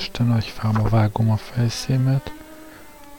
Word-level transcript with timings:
Este 0.00 0.22
nagy 0.24 0.44
fába 0.44 0.88
vágom 0.88 1.30
a 1.30 1.36
fejszémet. 1.36 2.32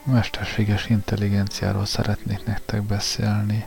A 0.06 0.10
mesterséges 0.10 0.88
intelligenciáról 0.88 1.84
szeretnék 1.84 2.44
nektek 2.44 2.82
beszélni. 2.82 3.64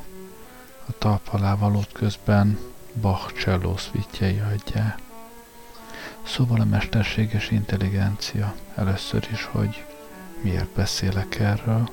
A 0.88 0.97
talp 0.97 1.27
alá 1.31 1.55
valót 1.55 1.91
közben 1.91 2.59
Bach 3.02 3.33
cselló 3.33 3.77
szvítjei 3.77 4.39
adják. 4.39 4.97
Szóval 6.23 6.61
a 6.61 6.66
mesterséges 6.66 7.52
intelligencia. 7.52 8.55
Először 8.75 9.27
is, 9.31 9.44
hogy 9.44 9.85
miért 10.41 10.69
beszélek 10.69 11.39
erről. 11.39 11.89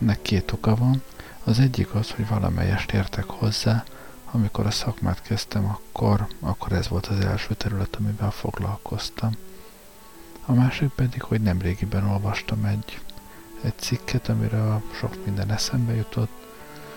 Ennek 0.00 0.22
két 0.22 0.52
oka 0.52 0.74
van. 0.74 1.02
Az 1.44 1.58
egyik 1.58 1.94
az, 1.94 2.10
hogy 2.10 2.28
valamelyest 2.28 2.92
értek 2.92 3.26
hozzá, 3.26 3.84
amikor 4.30 4.66
a 4.66 4.70
szakmát 4.70 5.22
kezdtem, 5.22 5.64
akkor, 5.68 6.26
akkor 6.40 6.72
ez 6.72 6.88
volt 6.88 7.06
az 7.06 7.20
első 7.20 7.54
terület, 7.54 7.96
amivel 7.96 8.30
foglalkoztam. 8.30 9.36
A 10.46 10.52
másik 10.52 10.88
pedig, 10.88 11.22
hogy 11.22 11.40
nemrégiben 11.40 12.04
olvastam 12.04 12.64
egy, 12.64 12.98
egy 13.62 13.78
cikket, 13.78 14.28
amire 14.28 14.80
sok 14.98 15.24
minden 15.24 15.50
eszembe 15.50 15.94
jutott, 15.94 16.46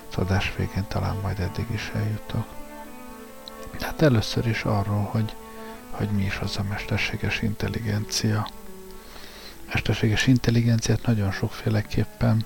az 0.09 0.17
adás 0.17 0.55
végén 0.57 0.85
talán 0.87 1.15
majd 1.21 1.39
eddig 1.39 1.65
is 1.73 1.91
eljutok. 1.95 2.45
Hát 3.79 4.01
először 4.01 4.47
is 4.47 4.63
arról, 4.63 5.03
hogy, 5.11 5.35
hogy 5.89 6.09
mi 6.09 6.23
is 6.23 6.37
az 6.37 6.57
a 6.57 6.63
mesterséges 6.69 7.41
intelligencia. 7.41 8.49
Mesterséges 9.65 10.27
intelligenciát 10.27 11.05
nagyon 11.05 11.31
sokféleképpen 11.31 12.45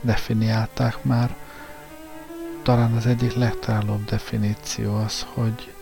definiálták 0.00 1.04
már. 1.04 1.36
Talán 2.62 2.92
az 2.92 3.06
egyik 3.06 3.34
legtalálóbb 3.34 4.04
definíció 4.04 4.96
az, 4.96 5.26
hogy 5.34 5.74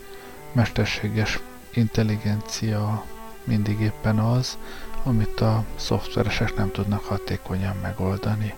mesterséges 0.51 1.39
intelligencia 1.73 3.05
mindig 3.43 3.79
éppen 3.79 4.19
az, 4.19 4.57
amit 5.03 5.41
a 5.41 5.65
szoftveresek 5.75 6.55
nem 6.55 6.71
tudnak 6.71 7.03
hatékonyan 7.03 7.75
megoldani. 7.81 8.53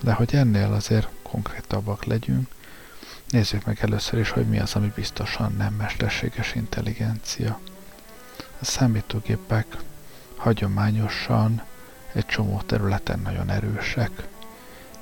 De 0.00 0.12
hogy 0.12 0.34
ennél 0.34 0.72
azért 0.72 1.08
konkrétabbak 1.22 2.04
legyünk, 2.04 2.48
nézzük 3.28 3.64
meg 3.64 3.78
először 3.80 4.18
is, 4.18 4.30
hogy 4.30 4.46
mi 4.46 4.58
az, 4.58 4.74
ami 4.74 4.92
biztosan 4.94 5.54
nem 5.56 5.74
mesterséges 5.74 6.54
intelligencia. 6.54 7.58
A 8.60 8.64
számítógépek 8.64 9.76
hagyományosan 10.36 11.62
egy 12.12 12.26
csomó 12.26 12.60
területen 12.66 13.18
nagyon 13.18 13.50
erősek. 13.50 14.28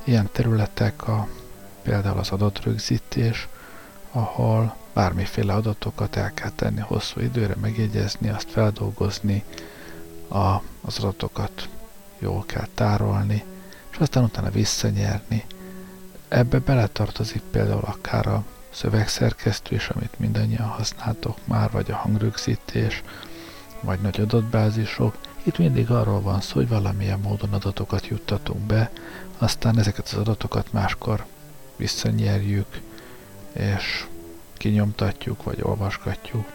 Ilyen 0.04 0.28
területek 0.32 1.08
a, 1.08 1.28
például 1.82 2.18
az 2.18 2.30
adatrögzítés, 2.30 3.48
ahol 4.12 4.76
bármiféle 4.92 5.52
adatokat 5.52 6.16
el 6.16 6.34
kell 6.34 6.50
tenni 6.50 6.80
hosszú 6.80 7.20
időre, 7.20 7.54
megjegyezni, 7.60 8.28
azt 8.28 8.50
feldolgozni, 8.50 9.44
a, 10.28 10.62
az 10.80 10.98
adatokat 10.98 11.68
jól 12.18 12.44
kell 12.46 12.66
tárolni, 12.74 13.44
és 13.90 13.96
aztán 13.98 14.24
utána 14.24 14.50
visszanyerni. 14.50 15.44
Ebbe 16.28 16.58
beletartozik 16.58 17.42
például 17.50 17.84
akár 17.84 18.26
a 18.26 18.44
szövegszerkesztő 18.70 19.74
is, 19.74 19.88
amit 19.88 20.18
mindannyian 20.18 20.68
használtok 20.68 21.38
már, 21.44 21.70
vagy 21.70 21.90
a 21.90 21.96
hangrögzítés, 21.96 23.02
vagy 23.80 24.00
nagy 24.00 24.20
adatbázisok. 24.20 25.16
Itt 25.42 25.58
mindig 25.58 25.90
arról 25.90 26.20
van 26.20 26.40
szó, 26.40 26.54
hogy 26.54 26.68
valamilyen 26.68 27.20
módon 27.20 27.52
adatokat 27.52 28.06
juttatunk 28.06 28.60
be, 28.60 28.90
aztán 29.38 29.78
ezeket 29.78 30.08
az 30.08 30.18
adatokat 30.18 30.72
máskor 30.72 31.24
visszanyerjük, 31.76 32.80
és 33.52 34.06
kinyomtatjuk, 34.62 35.42
vagy 35.42 35.58
olvasgatjuk. 35.62 36.46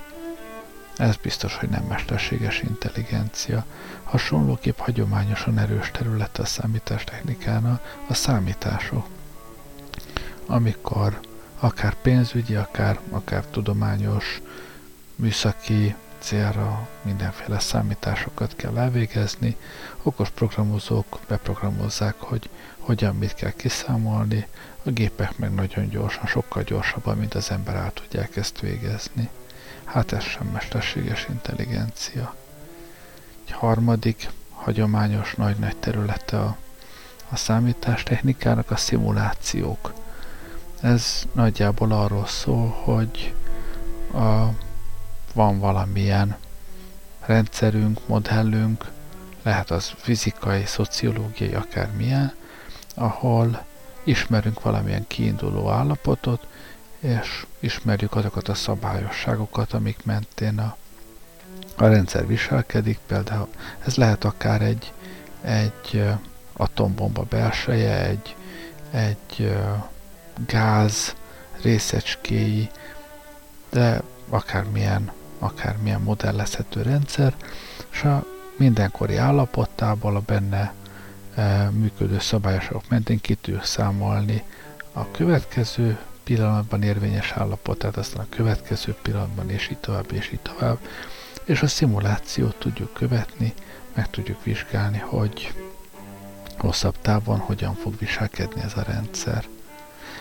Ez 0.97 1.15
biztos, 1.15 1.55
hogy 1.55 1.69
nem 1.69 1.83
mesterséges 1.83 2.61
intelligencia. 2.61 3.65
Hasonlóképp 4.03 4.77
hagyományosan 4.77 5.57
erős 5.57 5.91
terület 5.91 6.37
a 6.37 6.45
számítástechnikának 6.45 7.97
a 8.07 8.13
számítások. 8.13 9.07
Amikor 10.45 11.19
akár 11.59 11.93
pénzügyi, 12.01 12.55
akár, 12.55 12.99
akár 13.09 13.45
tudományos, 13.45 14.41
műszaki 15.15 15.95
célra 16.19 16.87
mindenféle 17.01 17.59
számításokat 17.59 18.55
kell 18.55 18.77
elvégezni, 18.77 19.57
okos 20.03 20.29
programozók 20.29 21.19
beprogramozzák, 21.27 22.15
hogy 22.19 22.49
hogyan 22.79 23.15
mit 23.15 23.33
kell 23.33 23.51
kiszámolni, 23.51 24.47
a 24.87 24.91
gépek 24.91 25.37
meg 25.37 25.53
nagyon 25.53 25.89
gyorsan, 25.89 26.25
sokkal 26.25 26.63
gyorsabban, 26.63 27.17
mint 27.17 27.33
az 27.33 27.51
ember 27.51 27.75
el 27.75 27.91
tudják 27.93 28.35
ezt 28.35 28.59
végezni. 28.59 29.29
Hát 29.83 30.11
ez 30.11 30.23
sem 30.23 30.47
mesterséges 30.47 31.27
intelligencia. 31.29 32.35
Egy 33.45 33.51
harmadik, 33.51 34.29
hagyományos 34.51 35.33
nagy-nagy 35.35 35.77
területe 35.77 36.39
a, 36.39 36.57
a 37.29 37.35
számítástechnikának 37.35 38.71
a 38.71 38.75
szimulációk. 38.75 39.93
Ez 40.81 41.23
nagyjából 41.33 41.91
arról 41.91 42.25
szól, 42.25 42.67
hogy 42.67 43.33
a, 44.13 44.47
van 45.33 45.59
valamilyen 45.59 46.37
rendszerünk, 47.25 48.07
modellünk, 48.07 48.91
lehet 49.43 49.71
az 49.71 49.93
fizikai, 49.97 50.65
szociológiai, 50.65 51.53
akármilyen, 51.53 52.33
ahol 52.95 53.65
ismerünk 54.07 54.61
valamilyen 54.61 55.07
kiinduló 55.07 55.69
állapotot, 55.69 56.47
és 56.99 57.45
ismerjük 57.59 58.15
azokat 58.15 58.47
a 58.47 58.53
szabályosságokat, 58.53 59.73
amik 59.73 60.05
mentén 60.05 60.59
a, 60.59 60.75
a 61.77 61.87
rendszer 61.87 62.27
viselkedik. 62.27 62.99
Például 63.07 63.47
ez 63.85 63.95
lehet 63.95 64.23
akár 64.23 64.61
egy, 64.61 64.93
egy 65.41 66.03
atombomba 66.53 67.23
belseje, 67.23 68.05
egy, 68.05 68.35
egy 68.91 69.57
gáz 70.45 71.15
részecskéi, 71.61 72.69
de 73.69 74.01
akármilyen, 74.29 75.11
akármilyen 75.39 76.01
modellezhető 76.01 76.81
rendszer, 76.81 77.35
és 77.91 78.03
a 78.03 78.25
mindenkori 78.57 79.15
állapotából 79.15 80.15
a 80.15 80.21
benne 80.25 80.73
működő 81.71 82.19
szabályosok 82.19 82.89
mentén 82.89 83.21
ki 83.21 83.35
tudjuk 83.35 83.63
számolni 83.63 84.43
a 84.93 85.11
következő 85.11 85.97
pillanatban 86.23 86.83
érvényes 86.83 87.31
állapotát, 87.31 87.97
aztán 87.97 88.21
a 88.21 88.35
következő 88.35 88.95
pillanatban, 89.01 89.49
és 89.49 89.69
így 89.69 89.77
tovább, 89.77 90.11
és 90.11 90.31
így 90.31 90.39
tovább. 90.39 90.77
És 91.43 91.61
a 91.61 91.67
szimulációt 91.67 92.55
tudjuk 92.55 92.93
követni, 92.93 93.53
meg 93.93 94.09
tudjuk 94.09 94.43
vizsgálni, 94.43 94.97
hogy 94.97 95.53
hosszabb 96.57 96.95
távon 97.01 97.39
hogyan 97.39 97.73
fog 97.75 97.93
viselkedni 97.99 98.61
ez 98.61 98.73
a 98.75 98.81
rendszer. 98.81 99.45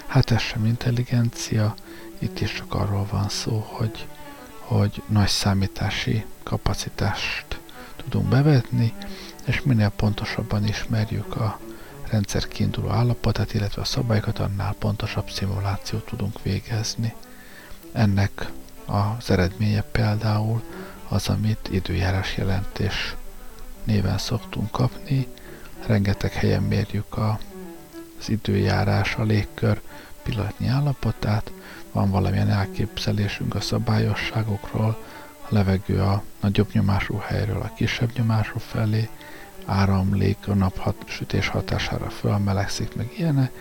Hát 0.07 0.31
ez 0.31 0.41
sem 0.41 0.67
intelligencia, 0.67 1.75
itt 2.19 2.41
is 2.41 2.53
csak 2.53 2.75
arról 2.75 3.07
van 3.11 3.29
szó, 3.29 3.67
hogy, 3.69 4.07
hogy 4.59 5.03
nagy 5.07 5.29
számítási 5.29 6.25
kapacitást 6.43 7.61
tudunk 7.97 8.29
bevetni, 8.29 8.93
és 9.46 9.62
minél 9.62 9.88
pontosabban 9.88 10.66
ismerjük 10.66 11.37
a 11.37 11.60
rendszer 12.10 12.48
kiinduló 12.48 12.90
állapotát, 12.90 13.54
illetve 13.54 13.82
a 13.82 13.84
szabályokat, 13.84 14.38
annál 14.38 14.75
pontosabb 14.78 15.31
szimulációt 15.31 16.04
tudunk 16.04 16.43
végezni. 16.43 17.14
Ennek 17.93 18.50
az 18.84 19.31
eredménye 19.31 19.82
például 19.82 20.62
az, 21.08 21.28
amit 21.28 21.69
időjárás 21.70 22.37
jelentés 22.37 23.14
néven 23.84 24.19
szoktunk 24.19 24.70
kapni. 24.70 25.26
Rengeteg 25.87 26.32
helyen 26.32 26.62
mérjük 26.62 27.16
a, 27.16 27.38
az 28.19 28.28
időjárás, 28.28 29.14
a 29.14 29.22
légkör 29.22 29.81
pillanatnyi 30.22 30.66
állapotát, 30.66 31.50
van 31.93 32.10
valamilyen 32.10 32.50
elképzelésünk 32.50 33.54
a 33.54 33.60
szabályosságokról, 33.60 35.04
levegő 35.48 36.00
a 36.00 36.22
nagyobb 36.40 36.69
nyomású 36.72 37.16
helyről 37.19 37.60
a 37.60 37.72
kisebb 37.75 38.10
nyomású 38.16 38.58
felé, 38.58 39.08
áramlik, 39.64 40.48
a 40.48 40.54
nap 40.54 41.04
sütés 41.06 41.48
hatására 41.48 42.10
fölmelegszik, 42.10 42.94
meg 42.94 43.12
ilyenek, 43.16 43.52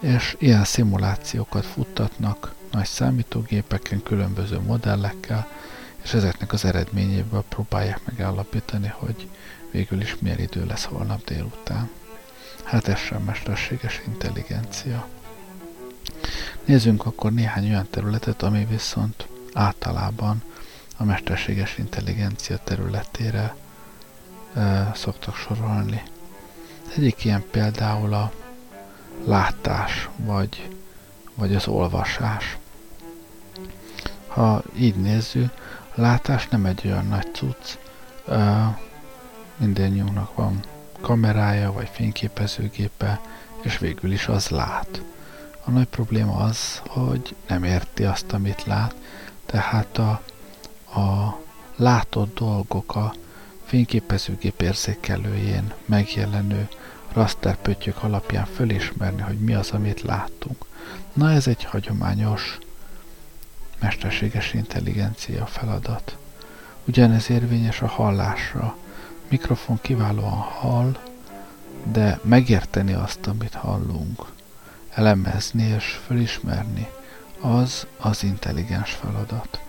és 0.00 0.36
ilyen 0.38 0.64
szimulációkat 0.64 1.66
futtatnak 1.66 2.54
nagy 2.70 2.86
számítógépeken, 2.86 4.02
különböző 4.02 4.60
modellekkel, 4.60 5.48
és 6.02 6.14
ezeknek 6.14 6.52
az 6.52 6.64
eredményéből 6.64 7.44
próbálják 7.48 8.00
megállapítani, 8.04 8.92
hogy 8.94 9.28
végül 9.70 10.00
is 10.00 10.16
milyen 10.18 10.38
idő 10.38 10.66
lesz 10.66 10.84
holnap 10.84 11.24
délután. 11.24 11.90
Hát 12.64 12.88
ez 12.88 12.98
sem 12.98 13.22
mesterséges 13.22 14.02
intelligencia. 14.06 15.08
Nézzünk 16.64 17.06
akkor 17.06 17.32
néhány 17.32 17.68
olyan 17.68 17.86
területet, 17.90 18.42
ami 18.42 18.66
viszont 18.70 19.26
általában 19.52 20.42
a 20.98 21.04
mesterséges 21.04 21.78
intelligencia 21.78 22.58
területére 22.64 23.54
e, 24.54 24.90
szoktak 24.94 25.36
sorolni. 25.36 26.02
Egyik 26.96 27.24
ilyen 27.24 27.44
például 27.50 28.14
a 28.14 28.32
látás, 29.24 30.08
vagy, 30.16 30.68
vagy 31.34 31.54
az 31.54 31.66
olvasás. 31.66 32.56
Ha 34.26 34.62
így 34.76 34.96
nézzük, 34.96 35.52
látás 35.94 36.48
nem 36.48 36.64
egy 36.64 36.80
olyan 36.84 37.06
nagy 37.06 37.34
cucc, 37.34 37.78
mindennyiunknak 39.56 40.34
van 40.34 40.60
kamerája 41.00 41.72
vagy 41.72 41.88
fényképezőgépe, 41.92 43.20
és 43.62 43.78
végül 43.78 44.12
is 44.12 44.28
az 44.28 44.48
lát. 44.48 45.02
A 45.64 45.70
nagy 45.70 45.86
probléma 45.86 46.36
az, 46.36 46.82
hogy 46.86 47.36
nem 47.48 47.64
érti 47.64 48.04
azt, 48.04 48.32
amit 48.32 48.64
lát, 48.64 48.94
tehát 49.46 49.98
a, 49.98 50.22
a 50.94 51.40
látott 51.76 52.34
dolgok 52.34 52.96
a 52.96 53.14
fényképezőgép 53.64 54.60
érzékelőjén 54.60 55.72
megjelenő 55.84 56.68
rasterpöttyök 57.12 58.02
alapján 58.02 58.46
fölismerni, 58.46 59.22
hogy 59.22 59.38
mi 59.38 59.54
az, 59.54 59.70
amit 59.70 60.02
láttunk. 60.02 60.64
Na 61.12 61.30
ez 61.30 61.46
egy 61.46 61.64
hagyományos 61.64 62.58
mesterséges 63.78 64.54
intelligencia 64.54 65.46
feladat. 65.46 66.16
Ugyanez 66.84 67.30
érvényes 67.30 67.80
a 67.82 67.86
hallásra. 67.86 68.76
Mikrofon 69.28 69.78
kiválóan 69.80 70.38
hall, 70.38 70.96
de 71.92 72.20
megérteni 72.22 72.92
azt, 72.92 73.26
amit 73.26 73.54
hallunk, 73.54 74.24
elemezni 74.90 75.62
és 75.62 75.98
fölismerni, 76.06 76.88
az 77.40 77.86
az 77.98 78.22
intelligens 78.22 78.90
feladat. 78.92 79.60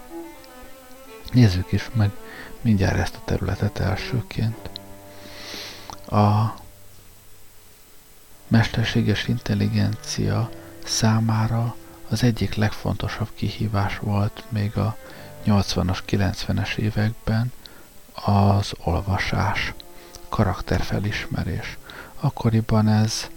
Nézzük 1.32 1.72
is 1.72 1.90
meg 1.94 2.12
mindjárt 2.62 2.98
ezt 2.98 3.16
a 3.16 3.22
területet 3.26 3.80
elsőként. 3.80 4.70
A 6.08 6.54
mesterséges 8.48 9.28
intelligencia 9.28 10.50
számára 10.84 11.76
az 12.10 12.24
egyik 12.24 12.56
legfontosabb 12.56 13.30
kihívás 13.36 13.98
volt 13.98 14.44
még 14.50 14.78
a 14.78 14.98
80-as, 15.46 16.00
90-es 16.08 16.78
években 16.78 17.52
az 18.14 18.74
olvasás, 18.84 19.74
karakterfelismerés. 20.30 21.78
Akkoriban 22.20 22.88
ez, 22.88 23.28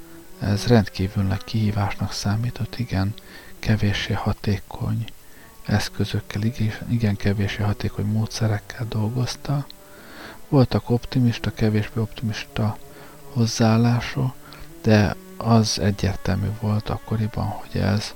ez 0.41 0.67
rendkívül 0.67 1.23
nagy 1.23 1.45
kihívásnak 1.45 2.13
számított, 2.13 2.79
igen, 2.79 3.15
kevéssé 3.59 4.13
hatékony 4.13 5.05
eszközökkel, 5.67 6.41
igen 6.89 7.17
kevéssé 7.17 7.63
hatékony 7.63 8.05
módszerekkel 8.05 8.87
dolgozta. 8.89 9.67
Voltak 10.49 10.91
optimista, 10.91 11.51
kevésbé 11.51 12.01
optimista 12.01 12.79
hozzáállások, 13.33 14.35
de 14.83 15.17
az 15.37 15.79
egyértelmű 15.79 16.49
volt 16.61 16.89
akkoriban, 16.89 17.47
hogy 17.47 17.81
ez 17.81 18.15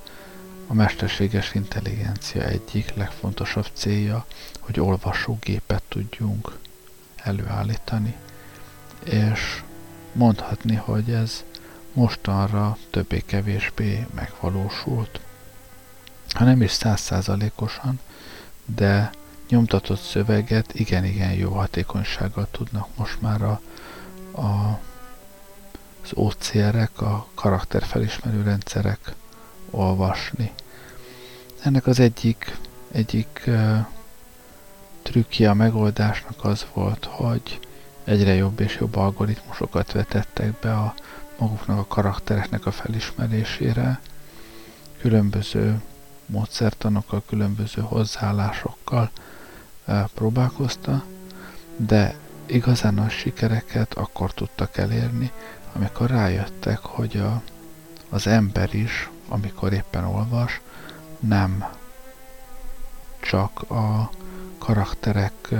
a 0.66 0.74
mesterséges 0.74 1.54
intelligencia 1.54 2.42
egyik 2.42 2.94
legfontosabb 2.94 3.66
célja, 3.72 4.26
hogy 4.60 4.80
olvasógépet 4.80 5.82
tudjunk 5.88 6.58
előállítani, 7.16 8.14
és 9.04 9.62
mondhatni, 10.12 10.74
hogy 10.74 11.10
ez 11.10 11.44
mostanra 11.92 12.76
többé-kevésbé 12.90 14.06
megvalósult. 14.14 15.20
Ha 16.36 16.44
nem 16.44 16.62
is 16.62 16.70
százszázalékosan, 16.70 18.00
de 18.64 19.10
nyomtatott 19.48 20.00
szöveget 20.00 20.74
igen-igen 20.74 21.32
jó 21.32 21.50
hatékonysággal 21.50 22.48
tudnak 22.50 22.88
most 22.96 23.20
már 23.20 23.42
a, 23.42 23.60
a, 24.40 24.80
az 26.02 26.10
OCR-ek, 26.14 27.00
a 27.00 27.26
karakterfelismerő 27.34 28.42
rendszerek 28.42 29.14
olvasni. 29.70 30.52
Ennek 31.62 31.86
az 31.86 32.00
egyik, 32.00 32.56
egyik 32.92 33.42
uh, 33.46 33.86
trükkje 35.02 35.50
a 35.50 35.54
megoldásnak 35.54 36.44
az 36.44 36.66
volt, 36.72 37.04
hogy 37.04 37.60
egyre 38.04 38.34
jobb 38.34 38.60
és 38.60 38.76
jobb 38.80 38.96
algoritmusokat 38.96 39.92
vetettek 39.92 40.52
be 40.52 40.74
a 40.76 40.94
maguknak 41.38 41.78
a 41.78 41.86
karaktereknek 41.86 42.66
a 42.66 42.70
felismerésére, 42.70 44.00
különböző 45.00 45.80
módszertanokkal, 46.26 47.22
különböző 47.26 47.82
hozzáállásokkal 47.82 49.10
uh, 49.86 50.04
próbálkozta, 50.14 51.04
de 51.76 52.16
igazán 52.46 52.94
nagy 52.94 53.10
sikereket 53.10 53.94
akkor 53.94 54.32
tudtak 54.32 54.76
elérni, 54.76 55.32
amikor 55.72 56.10
rájöttek, 56.10 56.78
hogy 56.78 57.16
a, 57.16 57.42
az 58.08 58.26
ember 58.26 58.74
is 58.74 59.10
amikor 59.28 59.72
éppen 59.72 60.04
olvas, 60.04 60.60
nem 61.20 61.64
csak 63.20 63.70
a 63.70 64.10
karakterek 64.58 65.54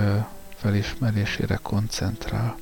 felismerésére 0.55 1.59
koncentrál. 1.61 2.57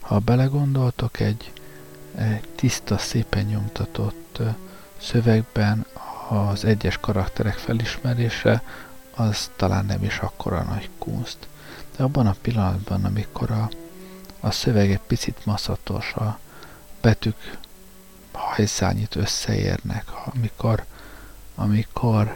Ha 0.00 0.18
belegondoltok, 0.18 1.20
egy, 1.20 1.52
egy 2.14 2.48
tiszta, 2.54 2.98
szépen 2.98 3.44
nyomtatott 3.44 4.38
szövegben 4.96 5.86
az 6.28 6.64
egyes 6.64 6.98
karakterek 6.98 7.56
felismerése, 7.56 8.62
az 9.14 9.50
talán 9.56 9.84
nem 9.84 10.04
is 10.04 10.18
akkora 10.18 10.62
nagy 10.62 10.90
kunst. 10.98 11.38
De 11.96 12.02
abban 12.02 12.26
a 12.26 12.36
pillanatban, 12.40 13.04
amikor 13.04 13.50
a, 13.50 13.70
a 14.40 14.50
szöveg 14.50 14.90
egy 14.90 15.00
picit 15.06 15.46
maszatos, 15.46 16.14
a 16.14 16.38
betűk 17.00 17.58
hajszányit 18.32 19.16
összeérnek, 19.16 20.04
amikor, 20.34 20.84
amikor 21.54 22.34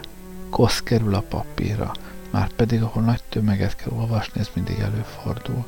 kosz 0.49 0.81
kerül 0.81 1.15
a 1.15 1.21
papírra, 1.21 1.91
már 2.29 2.47
pedig 2.47 2.81
ahol 2.81 3.03
nagy 3.03 3.23
tömeget 3.29 3.75
kell 3.75 3.91
olvasni, 3.91 4.39
ez 4.39 4.49
mindig 4.53 4.79
előfordul. 4.79 5.65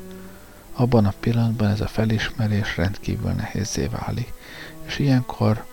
Abban 0.74 1.06
a 1.06 1.14
pillanatban 1.20 1.70
ez 1.70 1.82
a 1.82 1.88
felismerés 1.88 2.78
rendkívül 2.78 3.32
nehézé 3.32 3.86
válik, 3.88 4.34
és 4.86 5.00
ilyenkor 5.00 5.66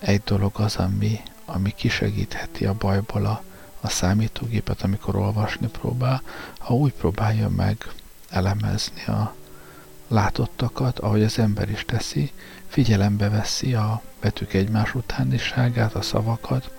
egy 0.00 0.22
dolog 0.24 0.52
az, 0.54 0.76
ami, 0.76 1.20
ami 1.46 1.74
kisegítheti 1.76 2.66
a 2.66 2.74
bajból 2.74 3.26
a, 3.26 3.42
a 3.80 3.88
számítógépet, 3.88 4.82
amikor 4.82 5.16
olvasni 5.16 5.66
próbál, 5.66 6.22
ha 6.58 6.74
úgy 6.74 6.92
próbálja 6.92 7.48
meg 7.48 7.76
elemezni 8.30 9.04
a 9.04 9.34
látottakat, 10.08 10.98
ahogy 10.98 11.22
az 11.22 11.38
ember 11.38 11.70
is 11.70 11.84
teszi, 11.84 12.32
figyelembe 12.68 13.28
veszi 13.28 13.74
a 13.74 14.02
betűk 14.20 14.52
egymás 14.52 14.94
utániságát, 14.94 15.94
a 15.94 16.02
szavakat, 16.02 16.70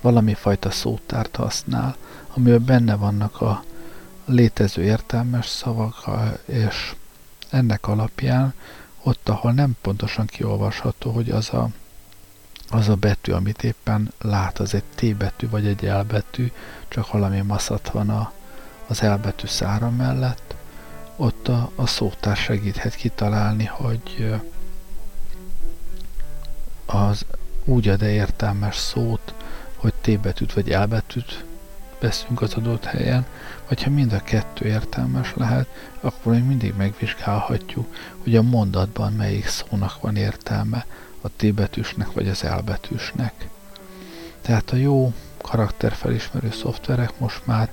valami 0.00 0.34
fajta 0.34 0.70
szótárt 0.70 1.36
használ, 1.36 1.96
amiben 2.34 2.64
benne 2.64 2.94
vannak 2.94 3.40
a 3.40 3.64
létező 4.24 4.82
értelmes 4.82 5.46
szavak, 5.46 6.10
és 6.44 6.94
ennek 7.50 7.86
alapján 7.86 8.54
ott, 9.02 9.28
ahol 9.28 9.52
nem 9.52 9.76
pontosan 9.80 10.26
kiolvasható, 10.26 11.10
hogy 11.10 11.30
az 11.30 11.52
a, 11.52 11.68
az 12.70 12.88
a 12.88 12.94
betű, 12.94 13.32
amit 13.32 13.64
éppen 13.64 14.12
lát, 14.18 14.58
az 14.58 14.74
egy 14.74 14.84
T 14.94 15.16
betű 15.16 15.48
vagy 15.48 15.66
egy 15.66 15.82
L 15.82 16.00
betű, 16.00 16.52
csak 16.88 17.12
valami 17.12 17.40
maszat 17.40 17.90
van 17.90 18.10
a, 18.10 18.32
az 18.86 19.00
L 19.00 19.14
betű 19.14 19.46
szára 19.46 19.90
mellett, 19.90 20.54
ott 21.16 21.48
a, 21.48 21.70
a 21.74 21.86
szótár 21.86 22.36
segíthet 22.36 22.94
kitalálni, 22.94 23.64
hogy 23.64 24.34
az 26.86 27.24
úgy 27.64 27.88
ad 27.88 28.02
-e 28.02 28.10
értelmes 28.10 28.76
szót, 28.76 29.34
hogy 29.76 29.94
T 29.94 30.20
betűt 30.20 30.52
vagy 30.52 30.68
L 30.68 30.84
betűt 30.84 31.44
veszünk 32.00 32.40
az 32.40 32.54
adott 32.54 32.84
helyen, 32.84 33.26
vagy 33.68 33.82
ha 33.82 33.90
mind 33.90 34.12
a 34.12 34.22
kettő 34.22 34.66
értelmes 34.66 35.32
lehet, 35.36 35.68
akkor 36.00 36.32
még 36.32 36.44
mindig 36.44 36.74
megvizsgálhatjuk, 36.76 37.94
hogy 38.22 38.36
a 38.36 38.42
mondatban 38.42 39.12
melyik 39.12 39.46
szónak 39.46 40.00
van 40.00 40.16
értelme, 40.16 40.86
a 41.26 41.30
T 41.36 41.54
betűsnek 41.54 42.12
vagy 42.12 42.28
az 42.28 42.42
L 42.42 42.60
betűsnek. 42.64 43.48
Tehát 44.40 44.70
a 44.70 44.76
jó 44.76 45.12
karakterfelismerő 45.42 46.50
szoftverek 46.50 47.18
most 47.18 47.46
már 47.46 47.72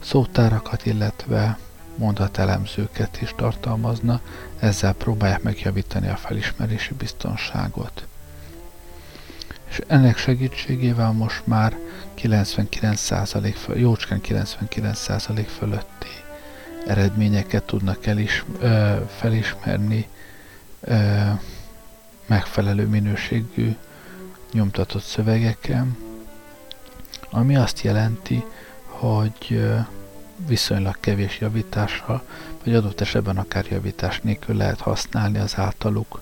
szótárakat, 0.00 0.86
illetve 0.86 1.58
mondatelemzőket 1.96 3.20
is 3.20 3.34
tartalmazna, 3.36 4.20
ezzel 4.58 4.92
próbálják 4.92 5.42
megjavítani 5.42 6.08
a 6.08 6.16
felismerési 6.16 6.94
biztonságot. 6.94 8.06
És 9.68 9.80
ennek 9.86 10.16
segítségével 10.16 11.12
most 11.12 11.46
már 11.46 11.76
99% 12.18 13.54
föl, 13.56 13.78
jócskán 13.78 14.20
99% 14.22 15.46
fölötti 15.58 16.08
eredményeket 16.86 17.64
tudnak 17.64 18.06
elis, 18.06 18.44
ö, 18.60 18.96
felismerni 19.16 20.08
ö, 20.80 21.20
megfelelő 22.26 22.86
minőségű 22.86 23.76
nyomtatott 24.52 25.02
szövegeken, 25.02 25.96
ami 27.30 27.56
azt 27.56 27.80
jelenti, 27.80 28.44
hogy 28.86 29.62
viszonylag 30.46 30.96
kevés 31.00 31.40
javítással, 31.40 32.22
vagy 32.64 32.74
adott 32.74 33.00
esetben 33.00 33.36
akár 33.36 33.66
javítás 33.70 34.20
nélkül 34.20 34.56
lehet 34.56 34.80
használni 34.80 35.38
az 35.38 35.54
általuk 35.56 36.20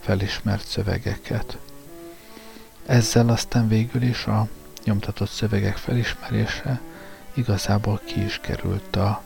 felismert 0.00 0.66
szövegeket. 0.66 1.58
Ezzel 2.86 3.28
aztán 3.28 3.68
végül 3.68 4.02
is 4.02 4.26
a 4.26 4.48
nyomtatott 4.84 5.30
szövegek 5.30 5.76
felismerése 5.76 6.80
igazából 7.34 8.00
ki 8.04 8.24
is 8.24 8.38
került 8.42 8.96
a 8.96 9.22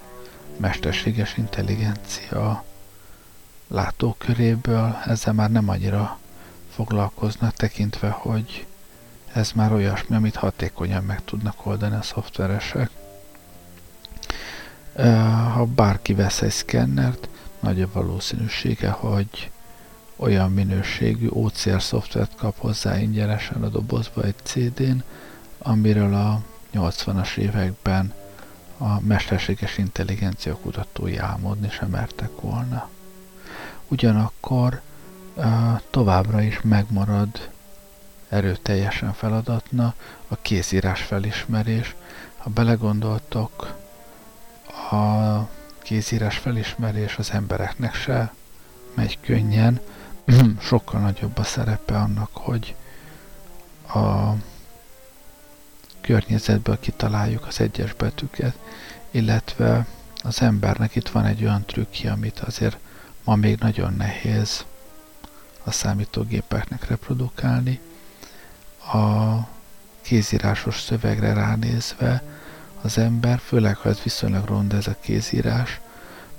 mesterséges 0.56 1.36
intelligencia 1.36 2.64
látóköréből, 3.68 4.96
ezzel 5.06 5.32
már 5.32 5.50
nem 5.50 5.68
annyira 5.68 6.18
foglalkoznak, 6.70 7.54
tekintve, 7.54 8.08
hogy 8.08 8.66
ez 9.32 9.52
már 9.52 9.72
olyasmi, 9.72 10.16
amit 10.16 10.36
hatékonyan 10.36 11.04
meg 11.04 11.24
tudnak 11.24 11.66
oldani 11.66 11.94
a 11.94 12.02
szoftveresek. 12.02 12.90
Ha 15.52 15.64
bárki 15.64 16.14
vesz 16.14 16.42
egy 16.42 16.50
szkennert, 16.50 17.28
nagy 17.60 17.82
a 17.82 17.88
valószínűsége, 17.92 18.90
hogy 18.90 19.50
olyan 20.16 20.52
minőségű 20.52 21.28
OCR 21.28 21.82
szoftvert 21.82 22.34
kap 22.36 22.58
hozzá 22.58 22.98
ingyenesen 22.98 23.62
a 23.62 23.68
dobozba 23.68 24.22
egy 24.22 24.34
CD-n, 24.42 25.02
amiről 25.58 26.14
a 26.14 26.42
80-as 26.74 27.36
években 27.36 28.14
a 28.78 29.00
mesterséges 29.00 29.78
intelligencia 29.78 30.56
kutatói 30.56 31.16
álmodni 31.16 31.70
sem 31.70 31.88
mertek 31.88 32.40
volna. 32.40 32.88
Ugyanakkor 33.88 34.80
továbbra 35.90 36.42
is 36.42 36.60
megmarad 36.62 37.50
erőteljesen 38.28 39.12
feladatna 39.12 39.94
a 40.28 40.36
kézírás 40.36 41.02
felismerés. 41.02 41.94
Ha 42.36 42.50
belegondoltok, 42.50 43.76
a 44.90 45.48
kézírás 45.82 46.38
felismerés 46.38 47.16
az 47.16 47.30
embereknek 47.30 47.94
se 47.94 48.32
megy 48.94 49.18
könnyen, 49.20 49.80
sokkal 50.60 51.00
nagyobb 51.00 51.38
a 51.38 51.44
szerepe 51.44 51.96
annak, 51.96 52.30
hogy 52.32 52.74
a 53.94 54.32
környezetből 56.00 56.80
kitaláljuk 56.80 57.46
az 57.46 57.60
egyes 57.60 57.92
betűket, 57.92 58.58
illetve 59.10 59.86
az 60.22 60.42
embernek 60.42 60.94
itt 60.94 61.08
van 61.08 61.24
egy 61.24 61.42
olyan 61.42 61.64
trükkje, 61.64 62.12
amit 62.12 62.38
azért 62.38 62.78
ma 63.28 63.34
még 63.34 63.58
nagyon 63.58 63.94
nehéz 63.94 64.64
a 65.64 65.70
számítógépeknek 65.70 66.88
reprodukálni. 66.88 67.80
A 68.92 69.36
kézírásos 70.02 70.80
szövegre 70.80 71.32
ránézve 71.32 72.22
az 72.80 72.98
ember, 72.98 73.38
főleg 73.38 73.76
ha 73.76 73.88
ez 73.88 74.00
viszonylag 74.02 74.44
rond 74.44 74.72
ez 74.72 74.86
a 74.86 74.96
kézírás, 75.00 75.80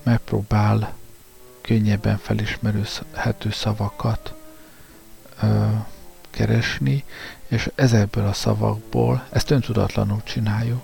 megpróbál 0.04 0.94
könnyebben 1.62 2.18
felismerhető 2.18 3.52
szavakat 3.52 4.34
ö, 5.42 5.66
keresni, 6.30 7.04
és 7.48 7.72
ezekből 7.76 8.26
a 8.28 8.34
szavakból, 8.34 9.26
ezt 9.30 9.52
öntudatlanul 9.52 10.22
csináljuk, 10.24 10.82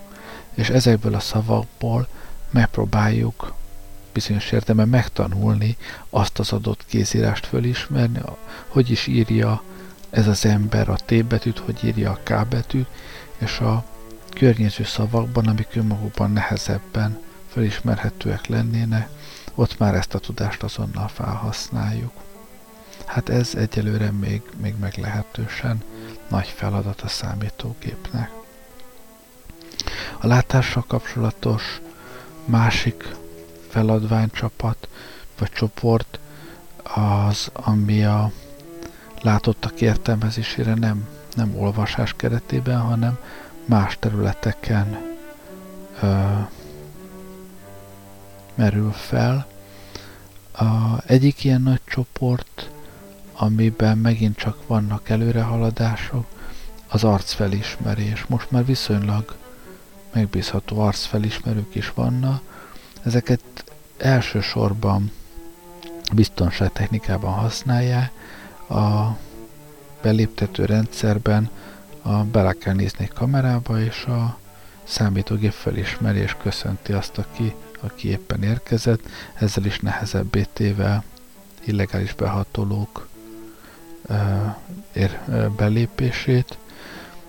és 0.53 0.69
ezekből 0.69 1.15
a 1.15 1.19
szavakból 1.19 2.07
megpróbáljuk 2.49 3.53
bizonyos 4.15 4.51
értelemben 4.51 4.89
megtanulni 4.89 5.77
azt 6.09 6.39
az 6.39 6.51
adott 6.51 6.85
kézírást 6.85 7.45
fölismerni, 7.45 8.19
hogy 8.67 8.91
is 8.91 9.07
írja 9.07 9.61
ez 10.09 10.27
az 10.27 10.45
ember 10.45 10.89
a 10.89 10.95
T 10.95 11.25
betűt, 11.25 11.59
hogy 11.59 11.83
írja 11.83 12.11
a 12.11 12.19
K 12.23 12.47
betűt, 12.47 12.87
és 13.37 13.59
a 13.59 13.85
környező 14.35 14.83
szavakban, 14.83 15.47
amik 15.47 15.67
önmagukban 15.75 16.31
nehezebben 16.31 17.19
felismerhetőek 17.47 18.47
lennének, 18.47 19.09
ott 19.55 19.77
már 19.77 19.95
ezt 19.95 20.13
a 20.13 20.19
tudást 20.19 20.63
azonnal 20.63 21.07
felhasználjuk. 21.07 22.13
Hát 23.05 23.29
ez 23.29 23.55
egyelőre 23.55 24.11
még, 24.11 24.41
még 24.61 24.73
meglehetősen 24.79 25.83
nagy 26.27 26.47
feladat 26.47 27.01
a 27.01 27.07
számítógépnek. 27.07 28.31
A 30.19 30.27
látással 30.27 30.83
kapcsolatos 30.87 31.81
másik 32.45 33.15
feladványcsapat 33.75 34.87
vagy 35.39 35.51
csoport 35.51 36.19
az, 36.83 37.49
ami 37.53 38.03
a 38.03 38.31
látottak 39.21 39.81
értelmezésére 39.81 40.73
nem, 40.73 41.07
nem 41.33 41.55
olvasás 41.57 42.13
keretében, 42.15 42.79
hanem 42.79 43.17
más 43.65 43.97
területeken 43.99 44.97
ö, 46.01 46.23
merül 48.55 48.91
fel. 48.91 49.47
A 50.51 51.01
egyik 51.05 51.43
ilyen 51.43 51.61
nagy 51.61 51.81
csoport, 51.85 52.69
amiben 53.33 53.97
megint 53.97 54.37
csak 54.37 54.67
vannak 54.67 55.09
előrehaladások, 55.09 56.25
az 56.87 57.03
arcfelismerés. 57.03 58.25
Most 58.25 58.51
már 58.51 58.65
viszonylag 58.65 59.35
megbízható 60.13 60.79
arcfelismerők 60.79 61.75
is 61.75 61.91
vannak. 61.93 62.41
Ezeket 63.03 63.64
elsősorban 63.97 65.11
biztonságtechnikában 66.13 67.33
használják. 67.33 68.11
A 68.69 69.17
beléptető 70.01 70.65
rendszerben 70.65 71.49
a, 72.01 72.13
bele 72.23 72.53
kell 72.53 72.73
nézni 72.73 73.03
egy 73.03 73.13
kamerába, 73.13 73.79
és 73.79 74.03
a 74.05 74.37
számítógép 74.83 75.51
felismerés 75.51 76.35
köszönti 76.41 76.93
azt, 76.93 77.17
aki, 77.17 77.55
aki 77.79 78.09
éppen 78.09 78.43
érkezett, 78.43 78.99
ezzel 79.33 79.65
is 79.65 79.79
nehezebbé 79.79 80.45
téve 80.53 81.03
illegális 81.63 82.13
behatolók 82.13 83.07
ér 84.93 85.19
belépését, 85.57 86.57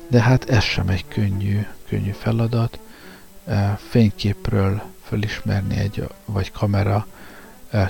de 0.08 0.22
hát 0.22 0.50
ez 0.50 0.62
sem 0.62 0.88
egy 0.88 1.04
könnyű, 1.08 1.66
könnyű 1.88 2.10
feladat. 2.10 2.78
Fényképről 3.88 4.82
felismerni 5.08 5.76
egy, 5.76 6.08
vagy 6.24 6.52
kamera 6.52 7.06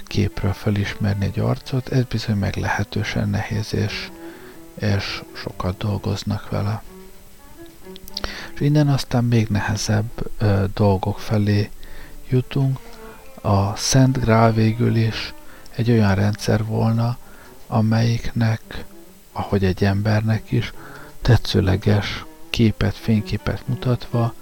képről 0.04 0.52
felismerni 0.52 1.24
egy 1.24 1.38
arcot, 1.38 1.88
ez 1.88 2.04
bizony 2.04 2.36
meglehetősen 2.36 3.28
nehéz, 3.28 3.74
és, 3.74 4.10
és 4.74 5.22
sokat 5.32 5.76
dolgoznak 5.76 6.50
vele. 6.50 6.82
És 8.54 8.60
innen 8.60 8.88
aztán 8.88 9.24
még 9.24 9.48
nehezebb 9.48 10.10
ö, 10.38 10.64
dolgok 10.74 11.18
felé 11.18 11.70
jutunk. 12.28 12.78
A 13.42 13.76
Szent 13.76 14.20
Grál 14.20 14.52
végül 14.52 14.96
is 14.96 15.34
egy 15.70 15.90
olyan 15.90 16.14
rendszer 16.14 16.64
volna, 16.64 17.18
amelyiknek, 17.66 18.84
ahogy 19.32 19.64
egy 19.64 19.84
embernek 19.84 20.50
is, 20.50 20.72
tetszőleges 21.20 22.24
képet, 22.50 22.94
fényképet 22.94 23.68
mutatva 23.68 24.34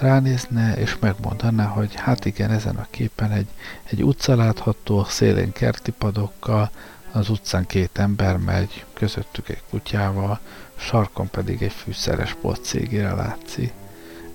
ránézne 0.00 0.76
és 0.76 0.96
megmondaná, 0.98 1.64
hogy 1.64 1.94
hát 1.94 2.24
igen, 2.24 2.50
ezen 2.50 2.76
a 2.76 2.86
képen 2.90 3.30
egy, 3.30 3.48
egy 3.84 4.04
utca 4.04 4.36
látható, 4.36 5.04
szélén 5.04 5.52
kerti 5.52 5.90
padokkal, 5.90 6.70
az 7.12 7.28
utcán 7.28 7.66
két 7.66 7.98
ember 7.98 8.36
megy, 8.36 8.84
közöttük 8.92 9.48
egy 9.48 9.62
kutyával, 9.70 10.40
sarkon 10.76 11.30
pedig 11.30 11.62
egy 11.62 11.72
fűszeres 11.72 12.36
bolt 12.42 12.64
cégére 12.64 13.14
látszik. 13.14 13.72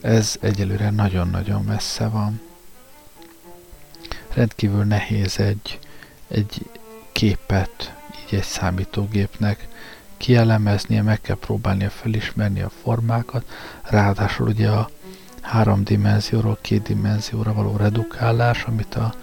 Ez 0.02 0.36
egyelőre 0.42 0.90
nagyon-nagyon 0.90 1.64
messze 1.64 2.08
van. 2.08 2.42
Rendkívül 4.34 4.84
nehéz 4.84 5.40
egy, 5.40 5.80
egy 6.28 6.70
képet 7.12 7.94
így 8.26 8.38
egy 8.38 8.44
számítógépnek 8.44 9.68
kielemeznie, 10.18 11.02
meg 11.02 11.22
kell 11.22 11.36
próbálnia 11.36 11.90
felismerni 11.90 12.62
a 12.62 12.72
formákat, 12.84 13.46
ráadásul 13.84 14.48
ugye 14.48 14.70
a 14.70 14.90
három 15.46 15.84
dimenzióról 15.84 16.58
két 16.62 16.82
dimenzióra 16.82 17.54
való 17.54 17.78
redukálás, 17.78 18.64
amit 18.64 18.96
a, 18.96 19.14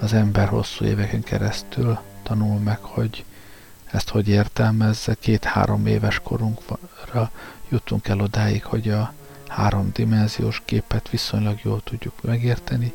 az 0.00 0.12
ember 0.12 0.48
hosszú 0.48 0.84
éveken 0.84 1.22
keresztül 1.22 1.98
tanul 2.22 2.58
meg, 2.58 2.78
hogy 2.80 3.24
ezt 3.84 4.08
hogy 4.08 4.28
értelmezze. 4.28 5.14
Két-három 5.14 5.86
éves 5.86 6.20
korunkra 6.20 7.30
jutunk 7.68 8.08
el 8.08 8.20
odáig, 8.20 8.64
hogy 8.64 8.88
a 8.88 9.12
háromdimenziós 9.48 10.62
képet 10.64 11.08
viszonylag 11.08 11.58
jól 11.62 11.80
tudjuk 11.84 12.22
megérteni, 12.22 12.92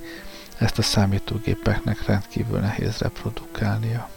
ezt 0.57 0.77
a 0.77 0.81
számítógépeknek 0.81 2.05
rendkívül 2.05 2.59
nehéz 2.59 2.97
reprodukálnia. 2.97 4.09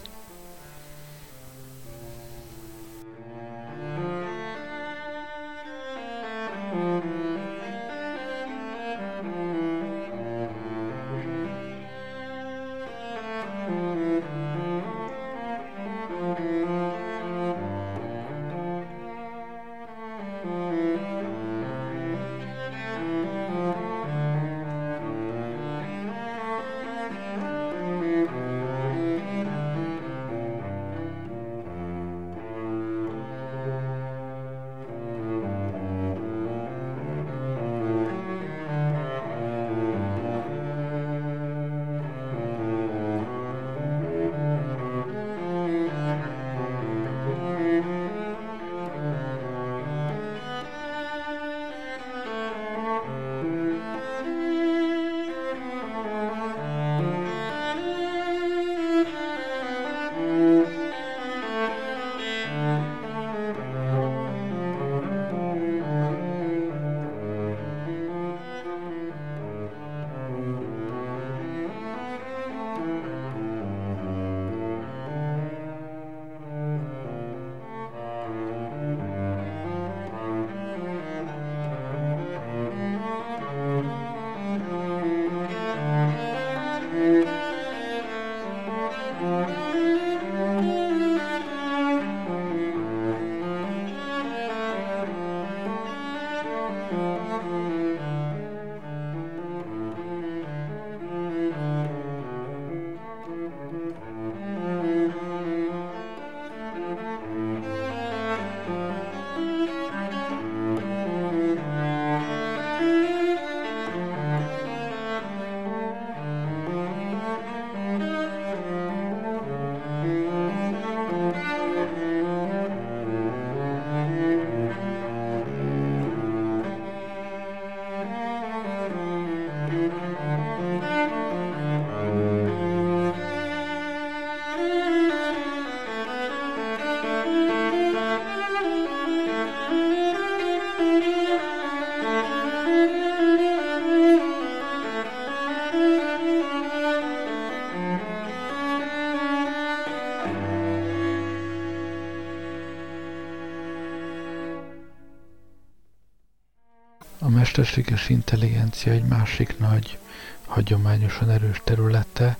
Mesterséges 157.57 158.09
intelligencia 158.09 158.91
egy 158.91 159.03
másik 159.03 159.59
nagy, 159.59 159.97
hagyományosan 160.45 161.29
erős 161.29 161.61
területe 161.63 162.37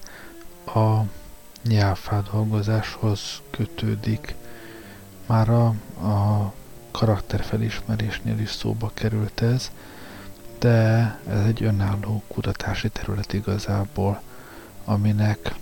a 0.66 1.02
nyelvfeldolgozáshoz 1.64 3.42
kötődik. 3.50 4.36
Már 5.26 5.50
a, 5.50 5.66
a 6.08 6.54
karakterfelismerésnél 6.92 8.40
is 8.40 8.52
szóba 8.52 8.92
került 8.94 9.42
ez, 9.42 9.72
de 10.60 11.20
ez 11.30 11.46
egy 11.46 11.64
önálló 11.64 12.24
kutatási 12.28 12.90
terület 12.90 13.34
igazából, 13.34 14.22
aminek 14.86 15.54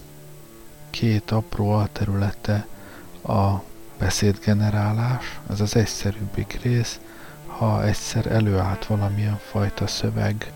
két 0.90 1.32
apró 1.32 1.72
alterülete 1.72 2.68
a 3.24 3.62
beszédgenerálás, 3.98 5.40
ez 5.50 5.60
az 5.60 5.76
egyszerűbbik 5.76 6.60
rész, 6.62 7.00
ha 7.58 7.84
egyszer 7.84 8.26
előállt 8.26 8.86
valamilyen 8.86 9.38
fajta 9.38 9.88
szöveg, 9.88 10.52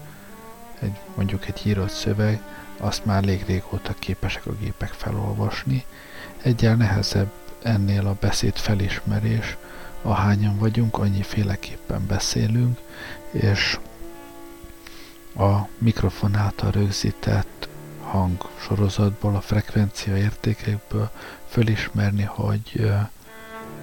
egy, 0.80 1.00
mondjuk 1.16 1.48
egy 1.48 1.62
írott 1.68 1.90
szöveg, 1.90 2.42
azt 2.78 3.06
már 3.06 3.24
elég 3.24 3.46
régóta 3.46 3.94
képesek 4.00 4.46
a 4.46 4.56
gépek 4.60 4.90
felolvasni. 4.90 5.86
Egyel 6.42 6.76
nehezebb 6.76 7.32
ennél 7.62 8.08
a 8.08 8.18
beszéd 8.20 8.56
felismerés, 8.56 9.58
ahányan 10.02 10.58
vagyunk, 10.58 10.98
annyiféleképpen 10.98 12.06
beszélünk, 12.08 12.80
és 13.32 13.80
a 15.36 15.68
mikrofon 15.78 16.36
által 16.36 16.72
rögzített 16.72 17.68
hang 18.02 18.50
sorozatból, 18.60 19.36
a 19.36 19.42
frekvencia 19.42 20.18
értékekből 20.18 21.10
fölismerni, 21.48 22.24
hogy 22.24 22.92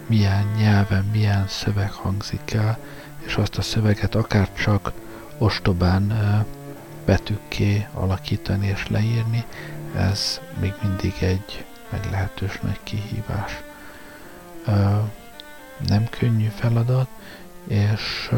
milyen 0.06 0.46
nyelven, 0.56 1.04
milyen 1.04 1.48
szöveg 1.48 1.92
hangzik 1.92 2.52
el, 2.52 2.78
és 3.26 3.36
azt 3.36 3.56
a 3.56 3.62
szöveget 3.62 4.14
akár 4.14 4.52
csak 4.52 4.92
ostobán 5.38 6.12
betűkké 7.04 7.86
alakítani 7.94 8.66
és 8.66 8.88
leírni, 8.88 9.44
ez 9.96 10.40
még 10.60 10.74
mindig 10.82 11.14
egy 11.20 11.64
meglehetős 11.90 12.58
nagy 12.62 12.80
kihívás. 12.82 13.62
Nem 15.86 16.08
könnyű 16.10 16.48
feladat, 16.48 17.08
és 17.66 18.30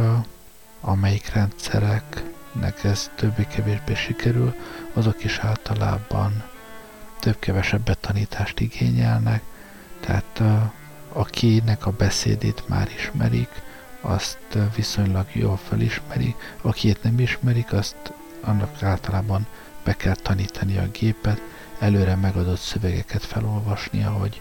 amelyik 0.80 1.32
rendszereknek 1.32 2.84
ez 2.84 3.10
többé-kevésbé 3.14 3.94
sikerül, 3.94 4.54
azok 4.92 5.24
is 5.24 5.38
általában 5.38 6.42
több-kevesebb 7.20 7.82
betanítást 7.82 8.60
igényelnek, 8.60 9.42
tehát 10.00 10.42
akinek 11.12 11.86
a 11.86 11.90
beszédét 11.90 12.68
már 12.68 12.88
ismerik, 12.96 13.62
azt 14.08 14.58
viszonylag 14.74 15.26
jól 15.32 15.56
felismeri, 15.56 16.34
akit 16.60 17.02
nem 17.02 17.18
ismerik, 17.18 17.72
azt 17.72 18.12
annak 18.40 18.82
általában 18.82 19.46
be 19.84 19.96
kell 19.96 20.14
tanítani 20.14 20.78
a 20.78 20.88
gépet, 20.88 21.40
előre 21.78 22.14
megadott 22.14 22.58
szövegeket 22.58 23.24
felolvasnia, 23.24 24.10
hogy 24.10 24.40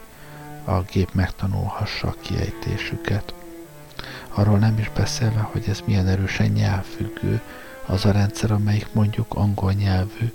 a 0.64 0.82
gép 0.82 1.14
megtanulhassa 1.14 2.08
a 2.08 2.16
kiejtésüket. 2.22 3.34
Arról 4.30 4.58
nem 4.58 4.78
is 4.78 4.92
beszélve, 4.96 5.40
hogy 5.40 5.64
ez 5.68 5.82
milyen 5.86 6.08
erősen 6.08 6.48
nyelvfüggő, 6.48 7.42
az 7.86 8.06
a 8.06 8.12
rendszer, 8.12 8.52
amelyik 8.52 8.88
mondjuk 8.94 9.34
angol 9.34 9.72
nyelvű 9.72 10.34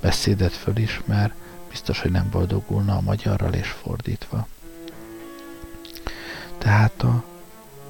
beszédet 0.00 0.52
fölismer, 0.52 1.34
biztos, 1.70 2.00
hogy 2.00 2.10
nem 2.10 2.28
boldogulna 2.30 2.96
a 2.96 3.00
magyarral 3.00 3.52
és 3.52 3.68
fordítva. 3.68 4.46
Tehát 6.58 7.02
a 7.02 7.24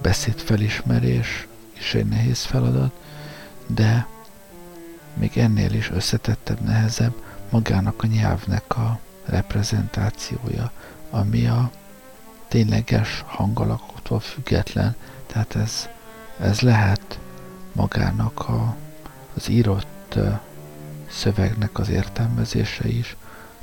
beszédfelismerés 0.02 1.46
is 1.78 1.94
egy 1.94 2.06
nehéz 2.06 2.42
feladat, 2.42 2.92
de 3.66 4.06
még 5.14 5.38
ennél 5.38 5.72
is 5.72 5.90
összetettebb, 5.90 6.60
nehezebb 6.60 7.14
magának 7.50 8.02
a 8.02 8.06
nyelvnek 8.06 8.76
a 8.76 8.98
reprezentációja, 9.24 10.72
ami 11.10 11.46
a 11.46 11.70
tényleges 12.48 13.24
hangalakoktól 13.26 14.20
független, 14.20 14.96
tehát 15.26 15.54
ez, 15.56 15.88
ez 16.40 16.60
lehet 16.60 17.18
magának 17.72 18.48
a, 18.48 18.76
az 19.34 19.48
írott 19.48 20.18
szövegnek 21.10 21.78
az 21.78 21.88
értelmezése 21.88 22.88
is, 22.88 23.16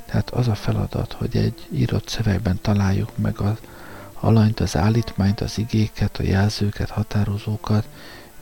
tehát 0.06 0.30
az 0.30 0.48
a 0.48 0.54
feladat, 0.54 1.12
hogy 1.12 1.36
egy 1.36 1.68
írott 1.70 2.08
szövegben 2.08 2.58
találjuk 2.62 3.16
meg 3.16 3.40
az 3.40 3.56
alanyt, 4.22 4.60
az 4.60 4.76
állítmányt, 4.76 5.40
az 5.40 5.58
igéket, 5.58 6.16
a 6.16 6.22
jelzőket, 6.22 6.90
határozókat, 6.90 7.88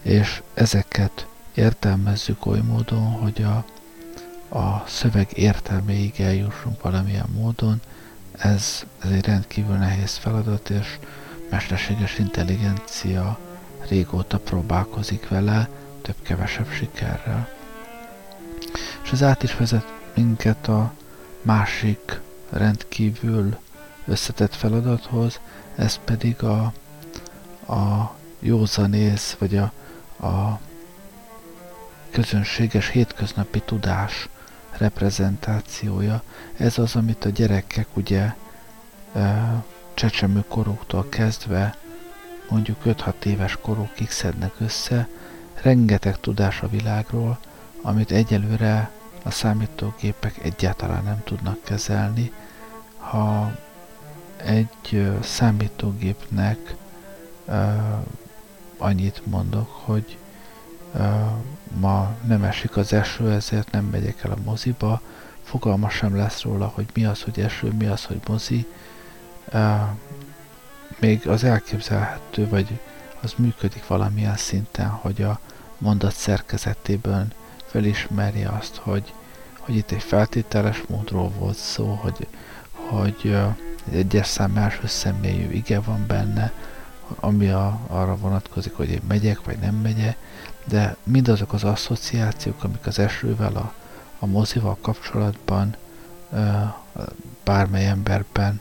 és 0.03 0.43
ezeket 0.55 1.27
értelmezzük 1.55 2.47
oly 2.47 2.61
módon, 2.61 3.11
hogy 3.13 3.43
a, 3.43 3.65
a 4.59 4.85
szöveg 4.87 5.29
értelméig 5.35 6.21
eljussunk 6.21 6.83
valamilyen 6.83 7.29
módon, 7.35 7.81
ez, 8.39 8.85
ez 8.99 9.11
egy 9.11 9.25
rendkívül 9.25 9.77
nehéz 9.77 10.17
feladat, 10.17 10.71
és 10.71 10.99
mesterséges 11.51 12.19
intelligencia 12.19 13.39
régóta 13.89 14.39
próbálkozik 14.39 15.29
vele, 15.29 15.69
több-kevesebb 16.03 16.71
sikerrel. 16.71 17.49
És 19.03 19.13
ez 19.13 19.23
át 19.23 19.43
is 19.43 19.57
vezet 19.57 19.93
minket 20.15 20.69
a 20.69 20.93
másik 21.43 22.21
rendkívül 22.51 23.59
összetett 24.07 24.55
feladathoz, 24.55 25.41
ez 25.81 25.99
pedig 26.05 26.43
a, 26.43 26.73
a 27.73 28.15
józanész, 28.39 29.37
vagy 29.39 29.57
a, 29.57 29.73
a 30.27 30.61
közönséges 32.11 32.89
hétköznapi 32.89 33.61
tudás 33.61 34.29
reprezentációja. 34.71 36.23
Ez 36.57 36.79
az, 36.79 36.97
amit 36.97 37.25
a 37.25 37.29
gyerekek 37.29 37.97
ugye 37.97 38.35
csecsemő 39.95 40.45
koruktól 40.49 41.09
kezdve 41.09 41.77
mondjuk 42.49 42.77
5-6 42.85 43.25
éves 43.25 43.59
korukig 43.61 44.11
szednek 44.11 44.53
össze, 44.59 45.09
rengeteg 45.63 46.21
tudás 46.21 46.61
a 46.61 46.69
világról, 46.69 47.39
amit 47.83 48.11
egyelőre 48.11 48.91
a 49.23 49.31
számítógépek 49.31 50.39
egyáltalán 50.45 51.05
nem 51.05 51.23
tudnak 51.25 51.63
kezelni. 51.63 52.33
Ha 52.97 53.53
egy 54.45 55.19
számítógépnek 55.23 56.75
annyit 58.77 59.27
mondok, 59.27 59.69
hogy 59.71 60.17
ma 61.81 62.15
nem 62.27 62.45
esik 62.45 62.77
az 62.77 62.93
eső, 62.93 63.33
ezért 63.33 63.71
nem 63.71 63.85
megyek 63.85 64.25
el 64.25 64.31
a 64.31 64.43
moziba, 64.45 65.01
fogalma 65.43 65.89
sem 65.89 66.17
lesz 66.17 66.43
róla, 66.43 66.73
hogy 66.75 66.87
mi 66.95 67.05
az, 67.05 67.23
hogy 67.23 67.41
eső, 67.41 67.73
mi 67.73 67.87
az, 67.87 68.05
hogy 68.05 68.21
mozi. 68.27 68.67
Még 70.99 71.29
az 71.29 71.45
elképzelhető, 71.45 72.49
vagy 72.49 72.81
az 73.21 73.35
működik 73.37 73.87
valamilyen 73.87 74.37
szinten, 74.37 74.89
hogy 74.89 75.23
a 75.23 75.39
mondat 75.79 76.15
szerkezetében 76.15 77.33
felismerje 77.67 78.49
azt, 78.49 78.77
hogy, 78.77 79.13
hogy 79.59 79.77
itt 79.77 79.91
egy 79.91 80.03
feltételes 80.03 80.83
módról 80.89 81.29
volt 81.29 81.57
szó, 81.57 81.87
hogy, 81.95 82.27
hogy 82.71 83.17
egy 83.23 83.70
egyes 83.93 84.27
szám 84.27 84.57
első 84.57 84.87
személyű 84.87 85.51
ige 85.51 85.81
van 85.81 86.05
benne, 86.07 86.53
ami 87.21 87.49
a, 87.49 87.81
arra 87.87 88.17
vonatkozik, 88.17 88.75
hogy 88.77 88.91
én 88.91 89.03
megyek, 89.09 89.45
vagy 89.45 89.59
nem 89.59 89.75
megyek, 89.75 90.17
de 90.65 90.97
mindazok 91.03 91.53
az 91.53 91.65
asszociációk, 91.65 92.65
amik 92.65 92.87
az 92.87 92.99
esővel, 92.99 93.57
a, 93.57 93.73
a 94.19 94.27
mozival 94.27 94.77
kapcsolatban 94.81 95.77
bármely 97.45 97.87
emberben 97.87 98.61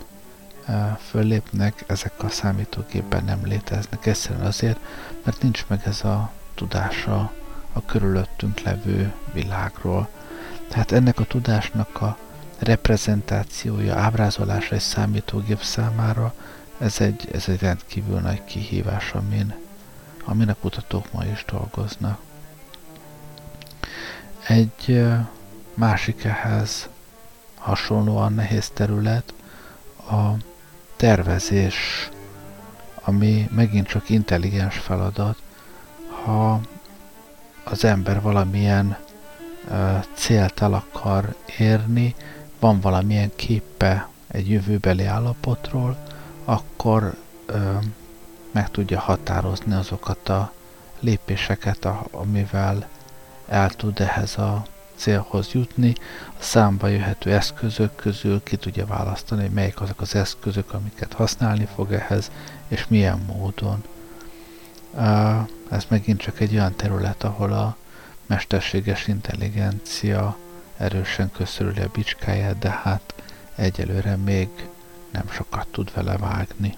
föllépnek, 1.09 1.83
ezek 1.87 2.23
a 2.23 2.29
számítógépben 2.29 3.23
nem 3.23 3.39
léteznek. 3.43 4.05
Egyszerűen 4.05 4.45
azért, 4.45 4.79
mert 5.23 5.41
nincs 5.41 5.65
meg 5.67 5.81
ez 5.85 6.03
a 6.03 6.31
tudása 6.55 7.31
a 7.73 7.85
körülöttünk 7.85 8.59
levő 8.59 9.13
világról. 9.33 10.09
Tehát 10.67 10.91
ennek 10.91 11.19
a 11.19 11.23
tudásnak 11.23 12.01
a 12.01 12.17
reprezentációja, 12.59 13.95
ábrázolása 13.95 14.75
egy 14.75 14.81
számítógép 14.81 15.61
számára 15.61 16.33
ez 16.79 17.01
egy, 17.01 17.29
ez 17.31 17.47
egy 17.47 17.59
rendkívül 17.59 18.19
nagy 18.19 18.43
kihívás, 18.43 19.11
amin, 19.11 19.55
amin 20.23 20.49
a 20.49 20.55
kutatók 20.61 21.11
ma 21.11 21.25
is 21.25 21.45
dolgoznak. 21.51 22.19
Egy 24.47 25.05
másik 25.73 26.23
ehhez 26.23 26.89
hasonlóan 27.55 28.33
nehéz 28.33 28.69
terület 28.69 29.33
a 30.09 30.29
tervezés, 30.95 32.09
ami 33.01 33.49
megint 33.55 33.87
csak 33.87 34.09
intelligens 34.09 34.77
feladat, 34.77 35.37
ha 36.23 36.61
az 37.63 37.83
ember 37.83 38.21
valamilyen 38.21 38.97
uh, 39.69 40.03
célt 40.13 40.61
el 40.61 40.73
akar 40.73 41.35
érni, 41.57 42.15
van 42.59 42.79
valamilyen 42.79 43.31
képe 43.35 44.07
egy 44.27 44.49
jövőbeli 44.49 45.05
állapotról, 45.05 45.97
akkor 46.45 47.15
ö, 47.45 47.77
meg 48.51 48.71
tudja 48.71 48.99
határozni 48.99 49.73
azokat 49.73 50.29
a 50.29 50.51
lépéseket, 50.99 51.87
amivel 52.11 52.87
el 53.47 53.69
tud 53.69 53.99
ehhez 53.99 54.37
a 54.37 54.65
célhoz 54.95 55.51
jutni, 55.51 55.93
a 56.27 56.41
számba 56.43 56.87
jöhető 56.87 57.33
eszközök 57.33 57.95
közül 57.95 58.43
ki 58.43 58.57
tudja 58.57 58.85
választani, 58.85 59.41
hogy 59.41 59.51
melyik 59.51 59.81
azok 59.81 60.01
az 60.01 60.15
eszközök, 60.15 60.73
amiket 60.73 61.13
használni 61.13 61.67
fog 61.75 61.91
ehhez, 61.91 62.31
és 62.67 62.85
milyen 62.87 63.19
módon. 63.27 63.83
Ez 65.69 65.85
megint 65.87 66.21
csak 66.21 66.39
egy 66.39 66.53
olyan 66.53 66.75
terület, 66.75 67.23
ahol 67.23 67.53
a 67.53 67.75
mesterséges 68.25 69.07
intelligencia 69.07 70.37
erősen 70.79 71.31
köszörüli 71.31 71.81
a 71.81 71.89
bicskáját, 71.93 72.57
de 72.57 72.69
hát 72.69 73.13
egyelőre 73.55 74.15
még 74.15 74.47
nem 75.11 75.29
sokat 75.31 75.67
tud 75.67 75.93
vele 75.93 76.17
vágni. 76.17 76.77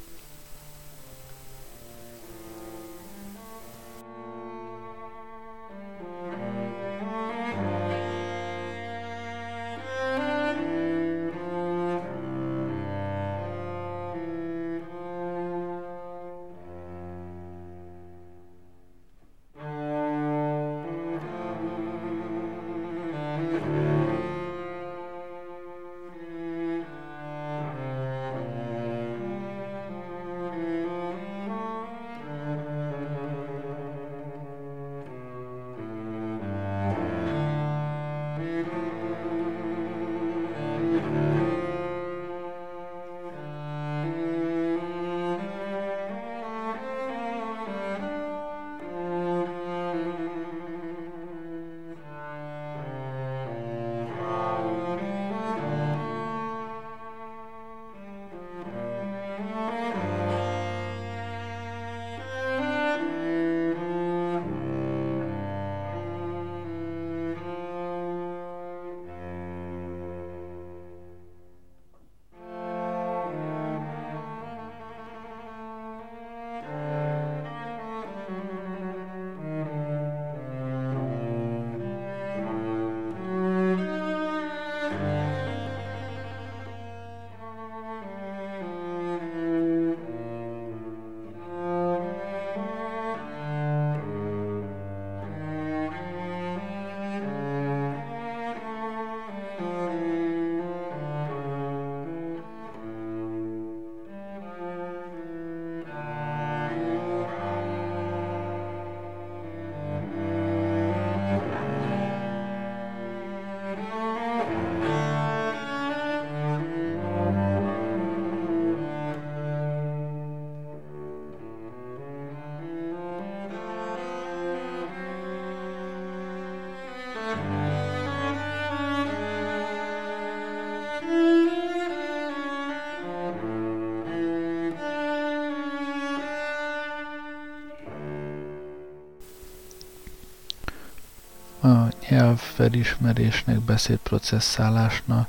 Nyelvfelismerésnek, 142.12 143.60
beszédprocesszálásnak 143.60 145.28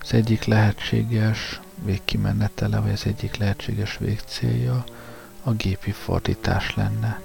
az 0.00 0.12
egyik 0.12 0.44
lehetséges 0.44 1.60
végkimenetele, 1.84 2.78
vagy 2.80 2.92
az 2.92 3.06
egyik 3.06 3.36
lehetséges 3.36 3.98
végcélja 3.98 4.84
a 5.42 5.52
gépi 5.52 5.90
fordítás 5.90 6.74
lenne. 6.74 7.20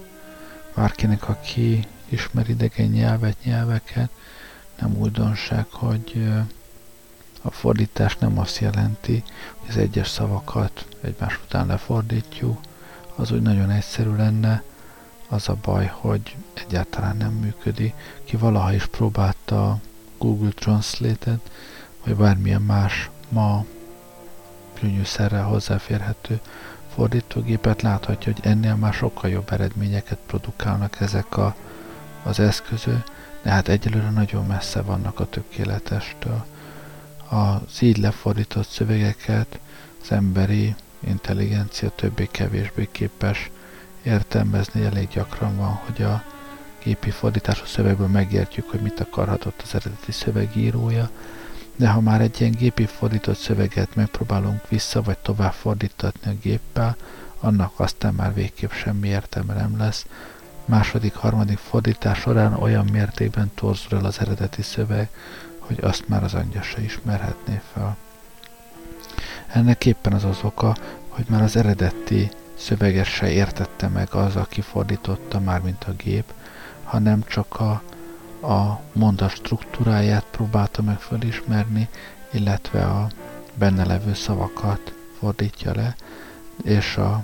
Bárkinek, 0.75 1.29
aki 1.29 1.87
ismer 2.09 2.49
idegen 2.49 2.87
nyelvet, 2.87 3.43
nyelveket, 3.43 4.09
nem 4.79 4.97
újdonság, 4.97 5.65
hogy 5.69 6.31
a 7.41 7.51
fordítás 7.51 8.17
nem 8.17 8.39
azt 8.39 8.59
jelenti, 8.59 9.23
hogy 9.59 9.69
az 9.69 9.77
egyes 9.77 10.07
szavakat 10.07 10.87
egymás 11.01 11.39
után 11.45 11.67
lefordítjuk, 11.67 12.59
az 13.15 13.31
úgy 13.31 13.41
nagyon 13.41 13.69
egyszerű 13.69 14.15
lenne, 14.15 14.63
az 15.29 15.49
a 15.49 15.57
baj, 15.61 15.91
hogy 15.93 16.35
egyáltalán 16.53 17.17
nem 17.17 17.31
működik. 17.31 17.93
Ki 18.23 18.37
valaha 18.37 18.73
is 18.73 18.85
próbálta 18.85 19.69
a 19.69 19.79
Google 20.17 20.49
Translate-et, 20.49 21.51
vagy 22.03 22.15
bármilyen 22.15 22.61
más 22.61 23.09
ma 23.29 23.65
könnyűszerrel 24.79 25.43
hozzáférhető 25.43 26.39
fordítógépet, 26.93 27.81
láthatja, 27.81 28.33
hogy 28.33 28.45
ennél 28.45 28.75
már 28.75 28.93
sokkal 28.93 29.29
jobb 29.29 29.51
eredményeket 29.51 30.17
produkálnak 30.25 30.99
ezek 30.99 31.37
a, 31.37 31.55
az 32.23 32.39
eszközök, 32.39 33.03
de 33.41 33.49
hát 33.49 33.67
egyelőre 33.67 34.09
nagyon 34.09 34.45
messze 34.45 34.81
vannak 34.81 35.19
a 35.19 35.29
tökéletestől. 35.29 36.45
Az 37.29 37.81
így 37.81 37.97
lefordított 37.97 38.67
szövegeket 38.67 39.59
az 40.01 40.11
emberi 40.11 40.75
intelligencia 40.99 41.89
többé-kevésbé 41.89 42.87
képes 42.91 43.49
értelmezni 44.09 44.83
elég 44.83 45.07
gyakran 45.07 45.57
van, 45.57 45.79
hogy 45.85 46.01
a 46.01 46.23
gépi 46.83 47.09
fordítású 47.09 47.65
szövegből 47.65 48.07
megértjük, 48.07 48.69
hogy 48.69 48.79
mit 48.79 48.99
akarhatott 48.99 49.61
az 49.63 49.75
eredeti 49.75 50.11
szövegírója, 50.11 51.09
de 51.75 51.89
ha 51.89 52.01
már 52.01 52.21
egy 52.21 52.41
ilyen 52.41 52.51
gépi 52.51 52.85
fordított 52.85 53.37
szöveget 53.37 53.95
megpróbálunk 53.95 54.67
vissza 54.69 55.01
vagy 55.01 55.17
tovább 55.17 55.51
fordítatni 55.51 56.31
a 56.31 56.35
géppel, 56.41 56.95
annak 57.39 57.79
aztán 57.79 58.13
már 58.13 58.33
végképp 58.33 58.71
semmi 58.71 59.07
értelme 59.07 59.53
nem 59.53 59.77
lesz. 59.77 60.05
Második, 60.65 61.15
harmadik 61.15 61.57
fordítás 61.57 62.19
során 62.19 62.53
olyan 62.53 62.85
mértékben 62.91 63.51
torzul 63.55 63.97
el 63.97 64.05
az 64.05 64.19
eredeti 64.19 64.61
szöveg, 64.61 65.09
hogy 65.59 65.79
azt 65.81 66.07
már 66.07 66.23
az 66.23 66.33
angya 66.33 66.61
se 66.61 66.81
ismerhetné 66.81 67.61
fel. 67.73 67.97
Ennek 69.47 69.85
éppen 69.85 70.13
az 70.13 70.23
az 70.23 70.39
oka, 70.41 70.75
hogy 71.07 71.25
már 71.29 71.41
az 71.41 71.55
eredeti 71.55 72.31
szöveget 72.59 73.05
se 73.05 73.31
értette 73.31 73.87
meg 73.87 74.13
az, 74.13 74.35
aki 74.35 74.61
fordította 74.61 75.39
már, 75.39 75.61
mint 75.61 75.83
a 75.83 75.91
gép, 75.91 76.33
hanem 76.83 77.23
csak 77.27 77.59
a, 77.59 77.81
a 78.47 78.81
mondat 78.93 79.29
struktúráját 79.29 80.25
próbálta 80.31 80.81
meg 80.81 80.99
felismerni, 80.99 81.89
illetve 82.31 82.85
a 82.85 83.07
benne 83.53 83.85
levő 83.85 84.13
szavakat 84.13 84.93
fordítja 85.19 85.73
le, 85.75 85.95
és 86.63 86.97
a, 86.97 87.23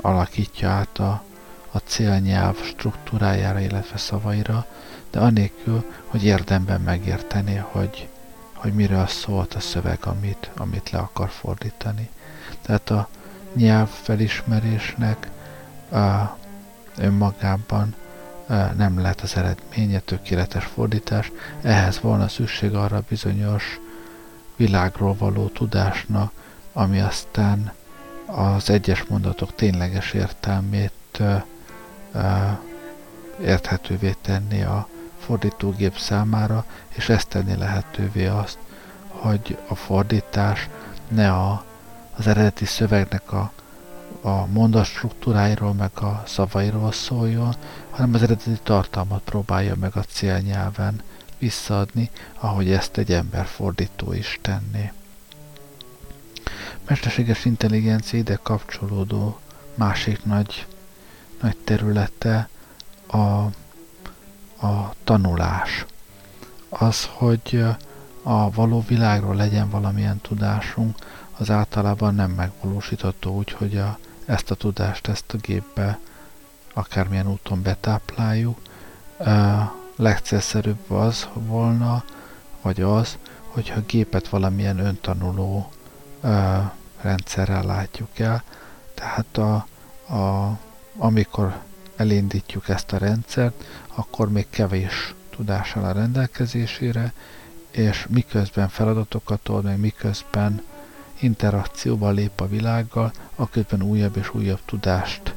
alakítja 0.00 0.68
át 0.68 0.98
a, 0.98 1.22
a 1.70 1.78
célnyelv 1.78 2.56
struktúrájára, 2.62 3.60
illetve 3.60 3.96
szavaira, 3.96 4.66
de 5.10 5.18
anélkül, 5.18 5.84
hogy 6.06 6.24
érdemben 6.24 6.80
megértené, 6.80 7.56
hogy, 7.56 8.08
hogy 8.54 8.72
mire 8.72 9.06
szólt 9.06 9.54
a 9.54 9.60
szöveg, 9.60 9.98
amit, 10.00 10.50
amit 10.56 10.90
le 10.90 10.98
akar 10.98 11.28
fordítani. 11.28 12.08
Tehát 12.62 12.90
a, 12.90 13.08
nyelvfelismerésnek 13.56 15.30
a, 15.90 16.36
önmagában 16.96 17.94
nem 18.76 19.00
lehet 19.00 19.20
az 19.20 19.36
eredménye 19.36 19.98
tökéletes 19.98 20.64
fordítás, 20.64 21.32
ehhez 21.62 22.00
volna 22.00 22.28
szükség 22.28 22.74
arra 22.74 23.02
bizonyos 23.08 23.80
világról 24.56 25.14
való 25.18 25.46
tudásnak, 25.46 26.32
ami 26.72 27.00
aztán 27.00 27.72
az 28.26 28.70
egyes 28.70 29.04
mondatok 29.04 29.54
tényleges 29.54 30.12
értelmét 30.12 31.22
érthetővé 33.40 34.14
tenni 34.20 34.62
a 34.62 34.88
fordítógép 35.18 35.98
számára, 35.98 36.64
és 36.88 37.08
ezt 37.08 37.28
tenni 37.28 37.56
lehetővé 37.56 38.26
azt, 38.26 38.58
hogy 39.08 39.58
a 39.68 39.74
fordítás 39.74 40.68
ne 41.08 41.32
a, 41.32 41.64
az 42.16 42.26
eredeti 42.26 42.64
szövegnek 42.64 43.32
a, 43.32 43.52
a 44.20 44.46
mondat 44.46 44.84
struktúráiról, 44.84 45.74
meg 45.74 45.90
a 45.94 46.22
szavairól 46.26 46.92
szóljon, 46.92 47.54
hanem 47.90 48.14
az 48.14 48.22
eredeti 48.22 48.58
tartalmat 48.62 49.22
próbálja 49.22 49.74
meg 49.74 49.96
a 49.96 50.02
célnyelven 50.02 51.02
visszaadni, 51.38 52.10
ahogy 52.38 52.70
ezt 52.70 52.96
egy 52.96 53.12
ember 53.12 53.46
fordító 53.46 54.12
is 54.12 54.38
tenné. 54.42 54.92
Mesterséges 56.88 57.44
intelligencia 57.44 58.18
ide 58.18 58.38
kapcsolódó 58.42 59.38
másik 59.74 60.24
nagy, 60.24 60.66
nagy 61.40 61.56
területe 61.56 62.48
a, 63.06 63.16
a 64.66 64.94
tanulás. 65.04 65.84
Az, 66.68 67.08
hogy 67.12 67.64
a 68.22 68.50
való 68.50 68.84
világról 68.88 69.34
legyen 69.34 69.70
valamilyen 69.70 70.20
tudásunk, 70.20 70.96
az 71.38 71.50
általában 71.50 72.14
nem 72.14 72.30
megvalósítható 72.30 73.36
úgy, 73.36 73.52
hogy 73.52 73.76
a, 73.76 73.98
ezt 74.24 74.50
a 74.50 74.54
tudást, 74.54 75.08
ezt 75.08 75.32
a 75.32 75.36
gépbe 75.36 75.98
akármilyen 76.74 77.30
úton 77.30 77.62
betápláljuk. 77.62 78.58
Legcélszerűbb 79.96 80.90
az 80.90 81.28
volna, 81.34 82.04
vagy 82.62 82.80
az, 82.80 83.18
hogyha 83.48 83.78
a 83.78 83.84
gépet 83.86 84.28
valamilyen 84.28 84.78
öntanuló 84.78 85.70
uh, 86.22 86.30
rendszerrel 87.00 87.62
látjuk 87.64 88.18
el, 88.18 88.42
tehát 88.94 89.36
a, 89.36 89.54
a, 90.14 90.58
amikor 90.96 91.56
elindítjuk 91.96 92.68
ezt 92.68 92.92
a 92.92 92.96
rendszert, 92.96 93.64
akkor 93.94 94.30
még 94.30 94.46
kevés 94.50 95.14
tudással 95.30 95.84
a 95.84 95.92
rendelkezésére, 95.92 97.12
és 97.70 98.06
miközben 98.08 98.68
feladatokat 98.68 99.48
old, 99.48 99.64
meg 99.64 99.78
miközben 99.78 100.62
interakcióba 101.20 102.10
lép 102.10 102.40
a 102.40 102.48
világgal, 102.48 103.12
aközben 103.34 103.82
újabb 103.82 104.16
és 104.16 104.34
újabb 104.34 104.60
tudást 104.64 105.34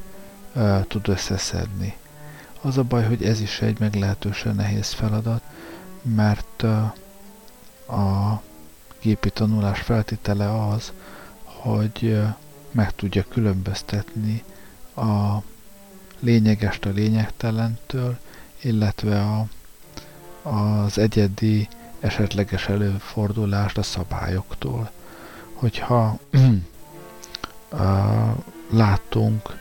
uh, 0.54 0.86
tud 0.86 1.08
összeszedni. 1.08 1.94
Az 2.60 2.78
a 2.78 2.82
baj, 2.82 3.04
hogy 3.04 3.24
ez 3.24 3.40
is 3.40 3.60
egy 3.60 3.78
meglehetősen 3.78 4.54
nehéz 4.54 4.92
feladat, 4.92 5.42
mert 6.02 6.62
uh, 6.62 7.98
a 8.00 8.42
gépi 9.00 9.30
tanulás 9.30 9.80
feltétele 9.80 10.66
az, 10.68 10.92
hogy 11.44 11.98
uh, 12.02 12.34
meg 12.70 12.94
tudja 12.94 13.24
különböztetni 13.28 14.42
a 14.96 15.42
lényegest 16.20 16.84
a 16.84 16.90
lényegtelentől, 16.90 18.18
illetve 18.60 19.20
a, 19.20 19.46
az 20.42 20.98
egyedi 20.98 21.68
esetleges 22.00 22.68
előfordulást 22.68 23.78
a 23.78 23.82
szabályoktól. 23.82 24.90
Hogyha 25.60 26.18
látunk 28.70 29.58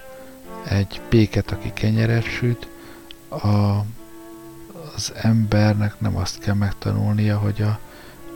egy 0.67 1.01
péket, 1.09 1.51
aki 1.51 1.73
kenyeret 1.73 2.23
süt, 2.23 2.67
a, 3.29 3.47
az 4.95 5.13
embernek 5.15 5.99
nem 5.99 6.17
azt 6.17 6.39
kell 6.39 6.53
megtanulnia, 6.53 7.37
hogy 7.37 7.61
a, 7.61 7.79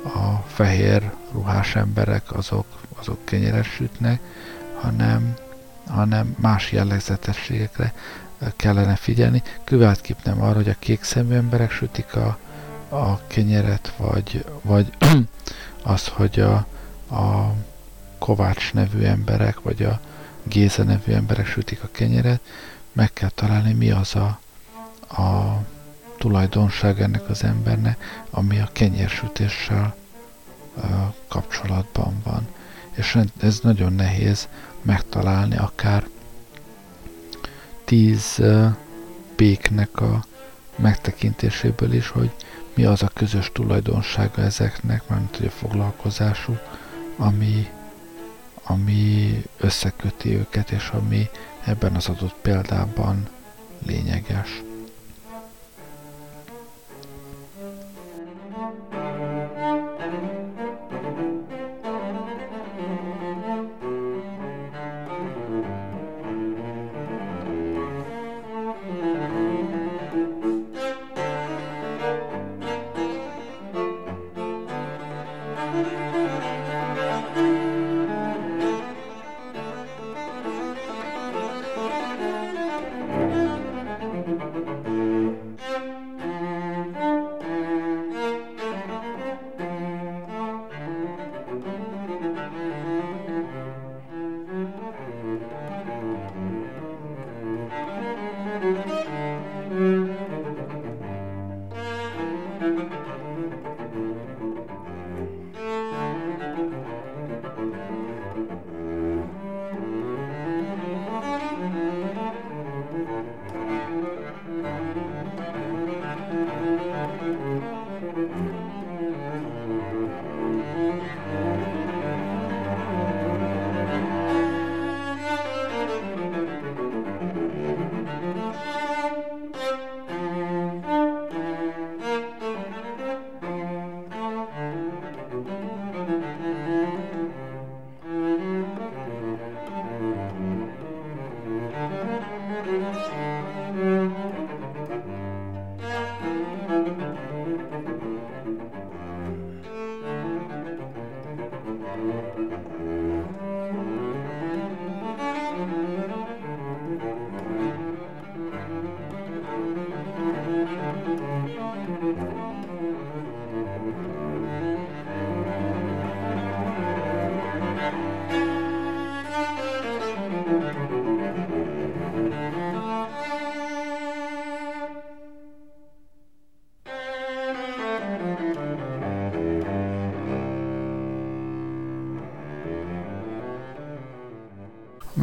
a 0.08 0.44
fehér 0.48 1.12
ruhás 1.32 1.76
emberek 1.76 2.36
azok, 2.36 2.66
azok 3.00 3.26
kenyeret 3.26 3.66
sütnek, 3.66 4.22
hanem, 4.82 5.34
hanem 5.88 6.36
más 6.40 6.72
jellegzetességekre 6.72 7.94
kellene 8.56 8.96
figyelni. 8.96 9.42
Követképp 9.64 10.24
nem 10.24 10.42
arra, 10.42 10.56
hogy 10.56 10.70
a 10.70 10.76
kék 10.80 11.04
szemű 11.04 11.36
emberek 11.36 11.72
sütik 11.72 12.16
a, 12.16 12.38
a 12.90 13.28
kenyeret, 13.28 13.94
vagy, 13.98 14.46
vagy 14.62 14.94
az, 15.84 16.08
hogy 16.08 16.40
a, 16.40 16.66
a 17.14 17.54
Kovács 18.18 18.74
nevű 18.74 19.04
emberek, 19.04 19.62
vagy 19.62 19.84
a 19.84 20.00
Géza 20.44 20.84
nevű 20.84 21.12
emberek 21.12 21.46
sütik 21.46 21.84
a 21.84 21.90
kenyeret, 21.92 22.42
meg 22.92 23.14
kell 23.14 23.30
találni, 23.30 23.74
mi 23.74 23.92
az 23.92 24.16
a, 24.16 24.40
a 25.22 25.60
tulajdonság 26.18 27.02
ennek 27.02 27.30
az 27.30 27.44
embernek, 27.44 28.26
ami 28.30 28.60
a 28.60 28.70
kenyérsütéssel 28.72 29.96
uh, 30.76 30.84
kapcsolatban 31.28 32.22
van. 32.24 32.48
És 32.92 33.20
ez 33.42 33.60
nagyon 33.60 33.94
nehéz 33.94 34.48
megtalálni, 34.82 35.58
akár 35.58 36.08
tíz 37.84 38.42
péknek 39.36 40.02
a 40.02 40.26
megtekintéséből 40.76 41.94
is, 41.94 42.08
hogy 42.08 42.32
mi 42.74 42.84
az 42.84 43.04
a 43.04 43.12
közös 43.14 43.52
tulajdonsága 43.54 44.42
ezeknek, 44.42 45.08
mármint 45.08 45.38
hogy 45.38 45.46
a 45.46 45.50
foglalkozásuk, 45.50 46.60
ami, 47.18 47.70
ami 48.64 49.44
összeköti 49.58 50.36
őket, 50.36 50.72
és 50.72 50.90
ami 50.90 51.30
ebben 51.66 51.96
az 51.96 52.08
adott 52.08 52.36
példában 52.42 53.28
lényeges. 53.86 54.64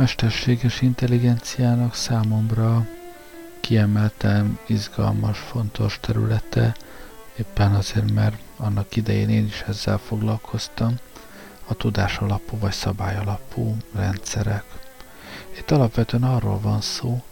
Mesterséges 0.00 0.80
intelligenciának 0.80 1.94
számomra 1.94 2.86
kiemelten 3.60 4.58
izgalmas, 4.66 5.38
fontos 5.38 5.98
területe, 6.00 6.76
éppen 7.36 7.74
azért, 7.74 8.12
mert 8.12 8.38
annak 8.56 8.96
idején 8.96 9.28
én 9.28 9.44
is 9.44 9.64
ezzel 9.68 9.98
foglalkoztam, 9.98 10.94
a 11.66 11.74
tudás 11.74 12.18
alapú 12.18 12.58
vagy 12.58 12.72
szabály 12.72 13.16
alapú 13.16 13.76
rendszerek. 13.94 14.64
Itt 15.58 15.70
alapvetően 15.70 16.24
arról 16.24 16.60
van 16.60 16.80
szó, 16.80 17.22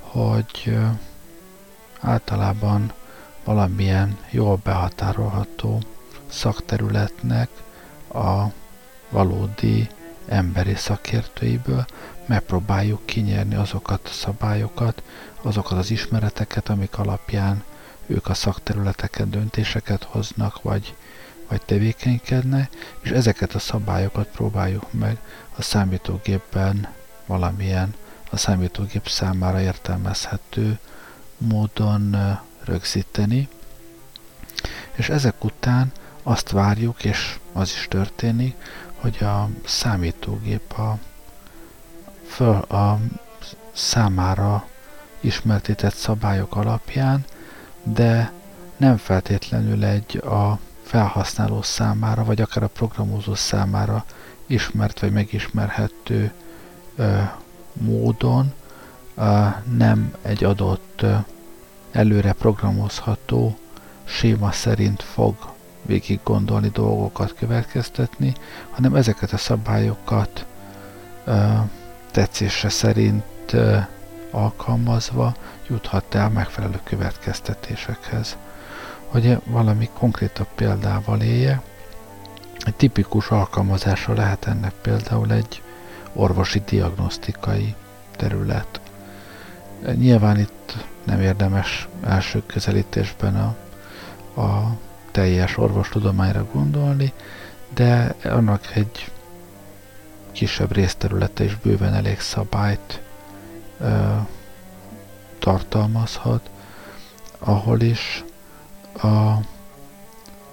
hogy 0.00 0.78
általában 2.00 2.92
valamilyen 3.44 4.18
jól 4.30 4.60
behatárolható 4.64 5.82
szakterületnek 6.26 7.48
a 8.12 8.44
valódi 9.10 9.88
emberi 10.28 10.74
szakértőiből 10.74 11.86
megpróbáljuk 12.28 13.06
kinyerni 13.06 13.54
azokat 13.54 14.00
a 14.04 14.12
szabályokat, 14.12 15.02
azokat 15.42 15.78
az 15.78 15.90
ismereteket, 15.90 16.68
amik 16.68 16.98
alapján 16.98 17.62
ők 18.06 18.28
a 18.28 18.34
szakterületeken 18.34 19.30
döntéseket 19.30 20.02
hoznak, 20.02 20.62
vagy, 20.62 20.94
vagy 21.48 21.62
tevékenykednek, 21.62 22.72
és 23.00 23.10
ezeket 23.10 23.54
a 23.54 23.58
szabályokat 23.58 24.28
próbáljuk 24.28 24.92
meg 24.92 25.18
a 25.56 25.62
számítógépben 25.62 26.88
valamilyen 27.26 27.94
a 28.30 28.36
számítógép 28.36 29.08
számára 29.08 29.60
értelmezhető 29.60 30.78
módon 31.38 32.16
rögzíteni, 32.64 33.48
és 34.94 35.08
ezek 35.08 35.44
után 35.44 35.92
azt 36.22 36.50
várjuk, 36.50 37.04
és 37.04 37.38
az 37.52 37.70
is 37.70 37.86
történik, 37.88 38.54
hogy 38.94 39.22
a 39.22 39.48
számítógép 39.64 40.72
a, 40.72 40.98
föl, 42.28 42.56
a 42.56 42.98
számára 43.72 44.66
ismertetett 45.20 45.94
szabályok 45.94 46.56
alapján, 46.56 47.24
de 47.82 48.32
nem 48.76 48.96
feltétlenül 48.96 49.84
egy 49.84 50.16
a 50.16 50.58
felhasználó 50.82 51.62
számára, 51.62 52.24
vagy 52.24 52.40
akár 52.40 52.62
a 52.62 52.68
programozó 52.68 53.34
számára 53.34 54.04
ismert 54.46 55.00
vagy 55.00 55.12
megismerhető 55.12 56.32
ö, 56.96 57.18
módon 57.72 58.52
ö, 59.14 59.46
nem 59.76 60.14
egy 60.22 60.44
adott 60.44 61.02
ö, 61.02 61.14
előre 61.92 62.32
programozható 62.32 63.58
séma 64.04 64.52
szerint 64.52 65.02
fog 65.02 65.34
végig 65.82 66.20
gondolni 66.22 66.68
dolgokat 66.68 67.34
következtetni, 67.34 68.34
hanem 68.70 68.94
ezeket 68.94 69.32
a 69.32 69.36
szabályokat 69.36 70.46
ö, 71.24 71.52
tetszése 72.18 72.68
szerint 72.68 73.56
alkalmazva 74.30 75.34
juthat 75.68 76.14
el 76.14 76.28
megfelelő 76.30 76.80
következtetésekhez. 76.84 78.36
Hogy 79.06 79.38
valami 79.44 79.88
konkrétabb 79.92 80.46
példával 80.54 81.20
élje, 81.20 81.62
egy 82.64 82.74
tipikus 82.74 83.28
alkalmazása 83.28 84.12
lehet 84.14 84.46
ennek 84.46 84.72
például 84.72 85.32
egy 85.32 85.62
orvosi 86.12 86.62
diagnosztikai 86.66 87.74
terület. 88.16 88.80
Nyilván 89.94 90.38
itt 90.38 90.86
nem 91.04 91.20
érdemes 91.20 91.88
első 92.04 92.42
közelítésben 92.46 93.36
a, 93.36 93.56
a 94.40 94.76
teljes 95.10 95.56
orvostudományra 95.56 96.46
gondolni, 96.52 97.12
de 97.74 98.14
annak 98.24 98.74
egy 98.74 99.10
kisebb 100.38 100.72
részterülete 100.72 101.44
is 101.44 101.54
bőven 101.54 101.94
elég 101.94 102.20
szabályt 102.20 103.00
ö, 103.80 104.16
tartalmazhat, 105.38 106.50
ahol 107.38 107.80
is 107.80 108.24
a 109.02 109.32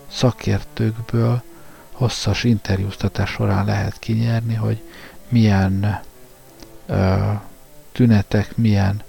szakértőkből 0.07 1.41
hosszas 1.91 2.43
interjúztatás 2.43 3.29
során 3.29 3.65
lehet 3.65 3.99
kinyerni, 3.99 4.53
hogy 4.53 4.81
milyen 5.29 6.01
ö, 6.85 7.31
tünetek, 7.91 8.57
milyen 8.57 9.03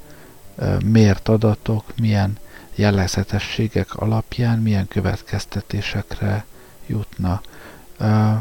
ö, 0.57 0.77
mért 0.85 1.29
adatok, 1.29 1.85
milyen 2.01 2.39
jellegzetességek 2.75 3.95
alapján 3.95 4.59
milyen 4.59 4.89
következtetésekre 4.89 6.45
jutnak. 6.87 7.45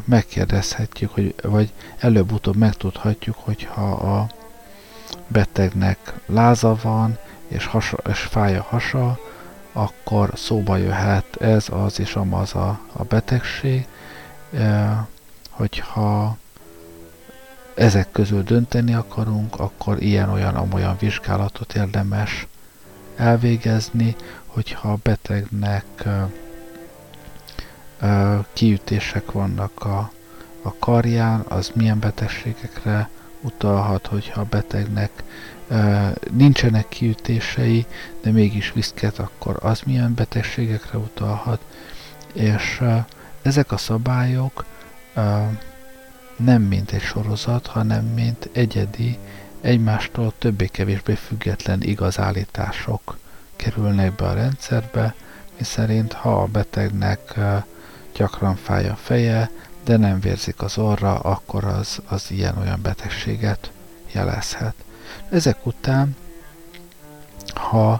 Megkérdezhetjük, 0.05 1.11
hogy, 1.11 1.35
vagy 1.41 1.73
előbb-utóbb 1.97 2.55
megtudhatjuk, 2.55 3.35
hogyha 3.37 3.91
a 3.91 4.27
betegnek 5.27 6.13
láza 6.25 6.77
van, 6.81 7.17
és, 7.47 7.65
hasa, 7.65 7.97
és 8.09 8.19
fáj 8.19 8.57
a 8.57 8.65
hasa, 8.69 9.19
akkor 9.73 10.31
szóba 10.35 10.77
jöhet 10.77 11.35
ez, 11.35 11.65
az 11.69 11.99
és 11.99 12.15
amaz 12.15 12.55
a, 12.55 12.79
a 12.93 13.03
betegség, 13.03 13.87
hogyha 15.49 16.37
ezek 17.75 18.11
közül 18.11 18.43
dönteni 18.43 18.93
akarunk, 18.93 19.59
akkor 19.59 20.01
ilyen-olyan-amolyan 20.01 20.95
vizsgálatot 20.99 21.73
érdemes 21.73 22.47
elvégezni, 23.15 24.15
hogyha 24.45 24.91
a 24.91 24.97
betegnek 25.03 25.85
kiütések 28.53 29.31
vannak 29.31 29.85
a, 29.85 30.11
a 30.61 30.73
karján, 30.79 31.45
az 31.47 31.71
milyen 31.73 31.99
betegségekre 31.99 33.09
utalhat, 33.41 34.07
hogyha 34.07 34.41
a 34.41 34.47
betegnek 34.49 35.23
nincsenek 36.31 36.87
kiütései, 36.89 37.85
de 38.21 38.31
mégis 38.31 38.73
viszket, 38.73 39.19
akkor 39.19 39.57
az 39.61 39.81
milyen 39.85 40.13
betegségekre 40.13 40.97
utalhat, 40.97 41.61
és 42.33 42.81
ezek 43.41 43.71
a 43.71 43.77
szabályok 43.77 44.65
nem 46.35 46.61
mint 46.61 46.91
egy 46.91 47.01
sorozat, 47.01 47.67
hanem 47.67 48.05
mint 48.05 48.49
egyedi, 48.51 49.17
egymástól 49.61 50.33
többé-kevésbé 50.37 51.13
független 51.13 51.81
igazállítások 51.81 53.17
kerülnek 53.55 54.13
be 54.13 54.25
a 54.25 54.33
rendszerbe, 54.33 55.15
miszerint 55.57 56.13
ha 56.13 56.41
a 56.41 56.45
betegnek 56.45 57.39
gyakran 58.15 58.55
fáj 58.55 58.89
a 58.89 58.95
feje, 58.95 59.49
de 59.83 59.97
nem 59.97 60.19
vérzik 60.19 60.61
az 60.61 60.77
orra, 60.77 61.19
akkor 61.19 61.63
az, 61.63 62.01
az 62.07 62.31
ilyen-olyan 62.31 62.79
betegséget 62.81 63.71
jelezhet. 64.11 64.75
Ezek 65.29 65.65
után, 65.65 66.15
ha 67.53 67.99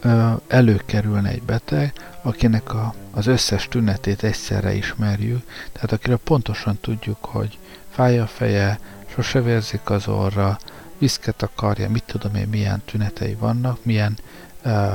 ö, 0.00 0.32
előkerülne 0.48 1.28
egy 1.28 1.42
beteg, 1.42 1.92
akinek 2.22 2.74
a, 2.74 2.94
az 3.10 3.26
összes 3.26 3.68
tünetét 3.68 4.22
egyszerre 4.22 4.74
ismerjük, 4.74 5.46
tehát 5.72 5.92
akiről 5.92 6.18
pontosan 6.24 6.78
tudjuk, 6.80 7.24
hogy 7.24 7.58
fáj 7.90 8.18
a 8.18 8.26
feje, 8.26 8.78
sose 9.06 9.42
vérzik 9.42 9.90
az 9.90 10.08
orra, 10.08 10.58
viszket 10.98 11.42
akarja, 11.42 11.90
mit 11.90 12.04
tudom 12.06 12.34
én, 12.34 12.48
milyen 12.48 12.82
tünetei 12.84 13.34
vannak, 13.34 13.84
milyen 13.84 14.18
ö, 14.62 14.86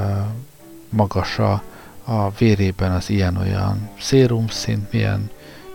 magas 0.89 1.39
a, 1.39 1.63
a 2.11 2.31
vérében 2.37 2.91
az 2.91 3.09
ilyen-olyan 3.09 3.89
szérumszint, 3.99 4.91
milyen 4.91 5.29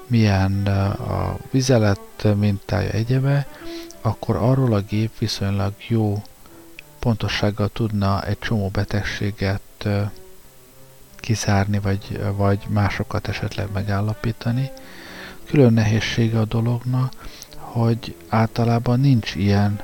milyen 0.06 0.66
a 0.96 1.36
vizelet 1.50 2.34
mintája 2.38 2.90
egyebe, 2.90 3.46
akkor 4.00 4.36
arról 4.36 4.72
a 4.72 4.80
gép 4.80 5.18
viszonylag 5.18 5.72
jó 5.88 6.22
pontossággal 6.98 7.68
tudna 7.68 8.22
egy 8.22 8.38
csomó 8.38 8.68
betegséget 8.68 9.88
kizárni, 11.16 11.78
vagy, 11.78 12.20
vagy 12.36 12.58
másokat 12.68 13.28
esetleg 13.28 13.68
megállapítani. 13.72 14.70
Külön 15.44 15.72
nehézsége 15.72 16.38
a 16.38 16.44
dolognak, 16.44 17.12
hogy 17.56 18.14
általában 18.28 19.00
nincs 19.00 19.34
ilyen 19.34 19.80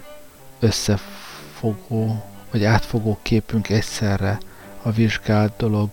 összefogó, 0.60 2.24
vagy 2.50 2.64
átfogó 2.64 3.18
képünk 3.22 3.68
egyszerre 3.68 4.38
a 4.82 4.90
vizsgált 4.90 5.52
dolog 5.56 5.90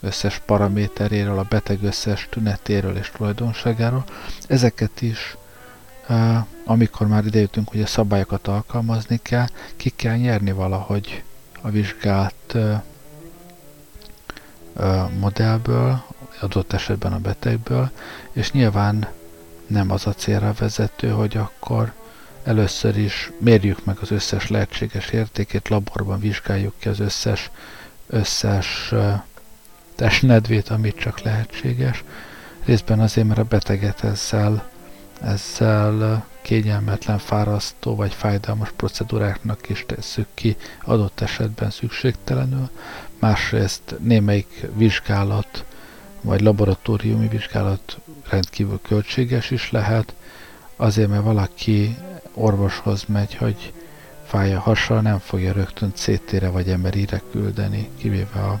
összes 0.00 0.40
paraméteréről, 0.46 1.38
a 1.38 1.46
beteg 1.48 1.82
összes 1.82 2.26
tünetéről 2.30 2.96
és 2.96 3.10
tulajdonságáról. 3.16 4.04
Ezeket 4.46 5.02
is, 5.02 5.36
amikor 6.64 7.06
már 7.06 7.26
idejöttünk, 7.26 7.68
hogy 7.68 7.82
a 7.82 7.86
szabályokat 7.86 8.46
alkalmazni 8.46 9.18
kell, 9.22 9.46
ki 9.76 9.90
kell 9.96 10.16
nyerni 10.16 10.52
valahogy 10.52 11.22
a 11.60 11.70
vizsgált 11.70 12.56
modellből, 15.18 16.02
adott 16.40 16.72
esetben 16.72 17.12
a 17.12 17.18
betegből, 17.18 17.90
és 18.32 18.52
nyilván 18.52 19.08
nem 19.66 19.90
az 19.90 20.06
a 20.06 20.12
célra 20.12 20.54
vezető, 20.58 21.08
hogy 21.08 21.36
akkor 21.36 21.92
először 22.44 22.98
is 22.98 23.30
mérjük 23.38 23.84
meg 23.84 23.96
az 24.00 24.10
összes 24.10 24.48
lehetséges 24.48 25.10
értékét, 25.10 25.68
laborban 25.68 26.20
vizsgáljuk 26.20 26.74
ki 26.78 26.88
az 26.88 27.00
összes, 27.00 27.50
összes 28.06 28.94
testnedvét, 30.00 30.68
amit 30.68 30.96
csak 30.96 31.20
lehetséges. 31.20 32.04
Részben 32.64 33.00
azért, 33.00 33.26
mert 33.26 33.38
a 33.38 33.44
beteget 33.44 34.04
ezzel, 34.04 34.68
ezzel 35.22 36.26
kényelmetlen, 36.42 37.18
fárasztó 37.18 37.96
vagy 37.96 38.12
fájdalmas 38.14 38.70
procedúráknak 38.76 39.68
is 39.68 39.84
tesszük 39.86 40.26
ki 40.34 40.56
adott 40.84 41.20
esetben 41.20 41.70
szükségtelenül, 41.70 42.68
másrészt 43.18 43.94
némelyik 43.98 44.66
vizsgálat 44.74 45.64
vagy 46.20 46.40
laboratóriumi 46.40 47.28
vizsgálat 47.28 47.98
rendkívül 48.28 48.80
költséges 48.82 49.50
is 49.50 49.70
lehet, 49.70 50.14
azért 50.76 51.08
mert 51.08 51.24
valaki 51.24 51.96
orvoshoz 52.34 53.04
megy, 53.08 53.34
hogy 53.34 53.72
fáj 54.26 54.54
a 54.54 54.60
hasa, 54.60 55.00
nem 55.00 55.18
fogja 55.18 55.52
rögtön 55.52 55.92
CT-re 55.92 56.48
vagy 56.48 56.78
MRI-re 56.78 57.22
küldeni, 57.30 57.88
kivéve 57.98 58.40
a 58.40 58.60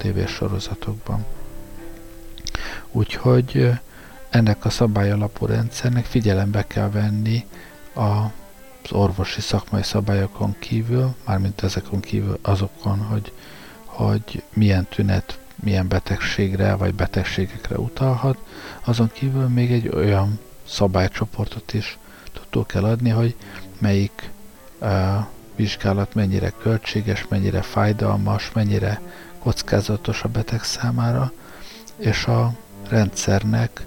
tévésorozatokban. 0.00 1.24
Úgyhogy 2.90 3.70
ennek 4.30 4.64
a 4.64 4.70
szabályalapú 4.70 5.46
rendszernek 5.46 6.04
figyelembe 6.04 6.66
kell 6.66 6.90
venni 6.90 7.46
az 7.92 8.92
orvosi 8.92 9.40
szakmai 9.40 9.82
szabályokon 9.82 10.56
kívül, 10.58 11.14
mármint 11.26 11.62
ezekon 11.62 12.00
kívül 12.00 12.38
azokon, 12.42 12.98
hogy, 12.98 13.32
hogy 13.84 14.42
milyen 14.52 14.86
tünet, 14.88 15.38
milyen 15.54 15.88
betegségre 15.88 16.74
vagy 16.74 16.94
betegségekre 16.94 17.76
utalhat, 17.76 18.38
azon 18.84 19.10
kívül 19.12 19.48
még 19.48 19.72
egy 19.72 19.88
olyan 19.88 20.38
szabálycsoportot 20.66 21.72
is 21.72 21.98
tudtuk 22.32 22.74
adni, 22.74 23.10
hogy 23.10 23.36
melyik 23.78 24.30
uh, 24.78 24.88
vizsgálat 25.56 26.14
mennyire 26.14 26.50
költséges, 26.50 27.26
mennyire 27.28 27.62
fájdalmas, 27.62 28.52
mennyire 28.52 29.00
kockázatos 29.42 30.22
a 30.22 30.28
beteg 30.28 30.62
számára, 30.62 31.32
és 31.96 32.24
a 32.24 32.52
rendszernek 32.88 33.86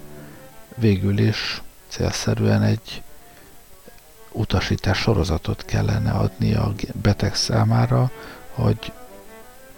végül 0.75 1.17
is 1.17 1.61
célszerűen 1.87 2.61
egy 2.61 3.01
utasítás 4.31 4.97
sorozatot 4.97 5.65
kellene 5.65 6.11
adni 6.11 6.53
a 6.53 6.73
beteg 7.01 7.35
számára, 7.35 8.11
hogy 8.49 8.91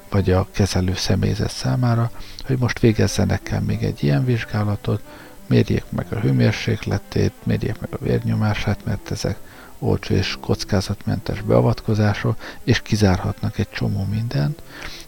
vagy 0.10 0.32
a 0.32 0.48
kezelő 0.52 0.94
személyzet 0.96 1.52
számára, 1.52 2.12
hogy 2.46 2.58
most 2.58 2.80
végezzenek 2.80 3.50
el 3.50 3.62
még 3.62 3.84
egy 3.84 4.04
ilyen 4.04 4.26
vizsgálatot, 4.26 5.02
mérjék 5.48 5.84
meg 5.90 6.06
a 6.10 6.20
hőmérsékletét, 6.20 7.34
mérjék 7.44 7.80
meg 7.80 7.90
a 7.94 8.04
vérnyomását, 8.04 8.86
mert 8.86 9.12
ezek 9.12 9.38
olcsó 9.80 10.14
és 10.14 10.38
kockázatmentes 10.42 11.42
beavatkozások, 11.42 12.38
és 12.64 12.82
kizárhatnak 12.82 13.58
egy 13.58 13.70
csomó 13.70 14.04
mindent, 14.04 14.62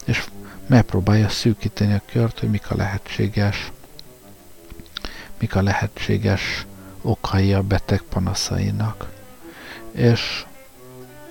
és 0.05 0.23
megpróbálja 0.67 1.29
szűkíteni 1.29 1.93
a 1.93 2.01
kört, 2.11 2.39
hogy 2.39 2.49
mik 2.49 2.71
a 2.71 2.75
lehetséges 2.75 3.71
mik 5.37 5.55
a 5.55 5.61
lehetséges 5.61 6.65
okai 7.01 7.53
a 7.53 7.61
beteg 7.61 8.01
panaszainak. 8.01 9.09
És 9.91 10.45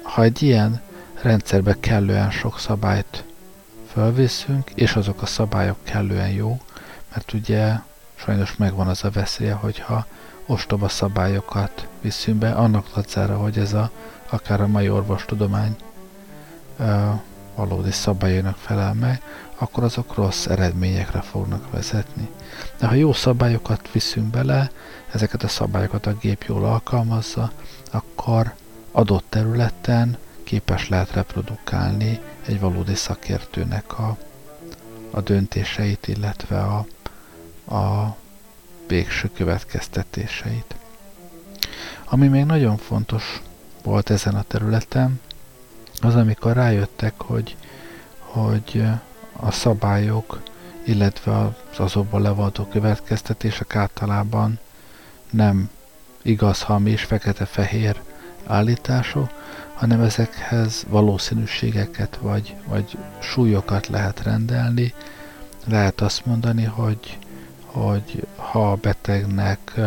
ha 0.02 0.22
egy 0.22 0.42
ilyen 0.42 0.80
rendszerbe 1.22 1.76
kellően 1.80 2.30
sok 2.30 2.58
szabályt 2.58 3.24
fölviszünk, 3.92 4.70
és 4.74 4.96
azok 4.96 5.22
a 5.22 5.26
szabályok 5.26 5.76
kellően 5.82 6.30
jó, 6.30 6.60
mert 7.12 7.32
ugye 7.32 7.74
sajnos 8.14 8.56
megvan 8.56 8.88
az 8.88 9.04
a 9.04 9.10
veszélye, 9.10 9.52
hogyha 9.52 10.06
ostoba 10.46 10.88
szabályokat 10.88 11.88
viszünk 12.00 12.38
be, 12.38 12.50
annak 12.50 12.94
dacára, 12.94 13.36
hogy 13.36 13.58
ez 13.58 13.72
a, 13.72 13.90
akár 14.28 14.60
a 14.60 14.66
mai 14.66 14.88
orvostudomány 14.88 15.76
valódi 17.56 17.90
szabályainak 17.90 18.56
felel 18.56 18.94
meg, 18.94 19.22
akkor 19.58 19.84
azok 19.84 20.14
rossz 20.14 20.46
eredményekre 20.46 21.20
fognak 21.20 21.70
vezetni. 21.70 22.28
De 22.78 22.86
ha 22.86 22.94
jó 22.94 23.12
szabályokat 23.12 23.92
viszünk 23.92 24.26
bele, 24.26 24.70
ezeket 25.12 25.42
a 25.42 25.48
szabályokat 25.48 26.06
a 26.06 26.16
gép 26.20 26.42
jól 26.42 26.64
alkalmazza, 26.64 27.52
akkor 27.90 28.54
adott 28.92 29.24
területen 29.28 30.16
képes 30.44 30.88
lehet 30.88 31.12
reprodukálni 31.12 32.20
egy 32.46 32.60
valódi 32.60 32.94
szakértőnek 32.94 33.98
a, 33.98 34.16
a 35.10 35.20
döntéseit, 35.20 36.08
illetve 36.08 36.60
a, 36.60 36.86
a 37.76 38.16
végső 38.86 39.30
következtetéseit. 39.34 40.74
Ami 42.04 42.28
még 42.28 42.44
nagyon 42.44 42.76
fontos 42.76 43.42
volt 43.82 44.10
ezen 44.10 44.34
a 44.34 44.42
területen, 44.42 45.20
az 46.00 46.14
amikor 46.14 46.52
rájöttek, 46.52 47.14
hogy, 47.16 47.56
hogy 48.18 48.84
a 49.32 49.50
szabályok, 49.50 50.40
illetve 50.84 51.36
az 51.38 51.78
azokból 51.78 52.20
levadó 52.20 52.64
következtetések 52.64 53.76
általában 53.76 54.58
nem 55.30 55.70
igaz, 56.22 56.62
hamis, 56.62 57.02
fekete-fehér 57.02 58.00
állítások, 58.46 59.30
hanem 59.74 60.00
ezekhez 60.00 60.84
valószínűségeket 60.88 62.18
vagy, 62.20 62.54
vagy 62.66 62.98
súlyokat 63.18 63.86
lehet 63.86 64.22
rendelni. 64.22 64.94
Lehet 65.64 66.00
azt 66.00 66.26
mondani, 66.26 66.64
hogy, 66.64 67.18
hogy 67.64 68.26
ha 68.36 68.70
a 68.70 68.76
betegnek 68.76 69.80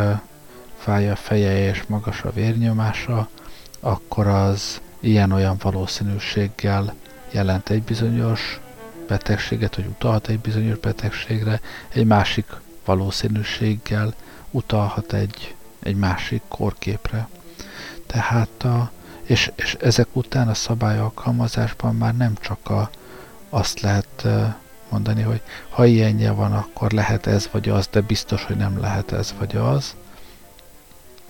fáj 0.78 1.10
a 1.10 1.16
feje 1.16 1.70
és 1.70 1.84
magas 1.88 2.22
a 2.22 2.32
vérnyomása, 2.32 3.30
akkor 3.80 4.28
az 4.28 4.82
ilyen-olyan 5.00 5.58
valószínűséggel 5.62 6.94
jelent 7.32 7.70
egy 7.70 7.84
bizonyos 7.84 8.60
betegséget, 9.08 9.76
hogy 9.76 9.86
utalhat 9.86 10.28
egy 10.28 10.40
bizonyos 10.40 10.78
betegségre, 10.78 11.62
egy 11.90 12.06
másik 12.06 12.46
valószínűséggel 12.86 14.14
utalhat 14.52 15.14
egy, 15.14 15.56
egy 15.80 15.96
másik 15.96 16.42
korképre. 16.48 17.28
Tehát 18.06 18.64
a, 18.64 18.92
és, 19.24 19.52
és 19.56 19.78
ezek 19.82 20.08
után 20.16 20.48
a 20.48 20.54
szabály 20.54 21.00
alkalmazásban 21.00 21.96
már 21.96 22.18
nem 22.18 22.34
csak 22.42 22.70
a, 22.70 22.90
azt 23.50 23.80
lehet 23.80 24.28
mondani, 24.90 25.22
hogy 25.22 25.42
ha 25.70 25.86
ilyenje 25.86 26.32
van, 26.32 26.54
akkor 26.54 26.92
lehet 26.92 27.28
ez 27.28 27.50
vagy 27.52 27.70
az, 27.70 27.88
de 27.92 28.02
biztos, 28.02 28.44
hogy 28.44 28.56
nem 28.56 28.80
lehet 28.80 29.12
ez 29.12 29.34
vagy 29.38 29.56
az, 29.56 29.96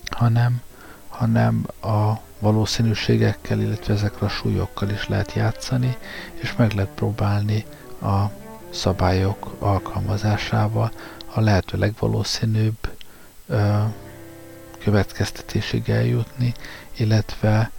hanem, 0.09 0.61
hanem 1.09 1.65
a 1.81 2.27
valószínűségekkel, 2.39 3.59
illetve 3.59 3.93
ezekre 3.93 4.25
a 4.25 4.29
súlyokkal 4.29 4.89
is 4.89 5.07
lehet 5.07 5.33
játszani, 5.33 5.97
és 6.33 6.55
meg 6.55 6.71
lehet 6.73 6.91
próbálni 6.95 7.65
a 8.01 8.23
szabályok 8.69 9.55
alkalmazásával 9.59 10.91
a 11.33 11.39
lehető 11.39 11.77
legvalószínűbb 11.77 12.77
ö, 13.47 13.77
következtetésig 14.79 15.89
eljutni, 15.89 16.53
illetve 16.97 17.71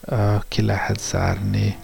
ö, 0.00 0.36
ki 0.48 0.62
lehet 0.62 1.00
zárni 1.00 1.76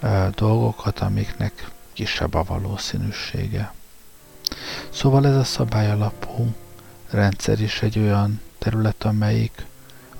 ö, 0.00 0.26
dolgokat, 0.34 0.98
amiknek 0.98 1.70
kisebb 1.92 2.34
a 2.34 2.44
valószínűsége. 2.44 3.72
Szóval 4.90 5.26
ez 5.26 5.36
a 5.36 5.44
szabály 5.44 5.90
alapú 5.90 6.54
rendszer 7.10 7.60
is 7.60 7.82
egy 7.82 7.98
olyan 7.98 8.40
terület, 8.58 9.04
amelyik 9.04 9.66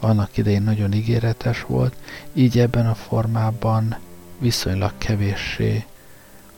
annak 0.07 0.37
idején 0.37 0.63
nagyon 0.63 0.93
ígéretes 0.93 1.63
volt, 1.63 1.97
így 2.33 2.59
ebben 2.59 2.87
a 2.87 2.95
formában 2.95 3.97
viszonylag 4.39 4.93
kevéssé 4.99 5.85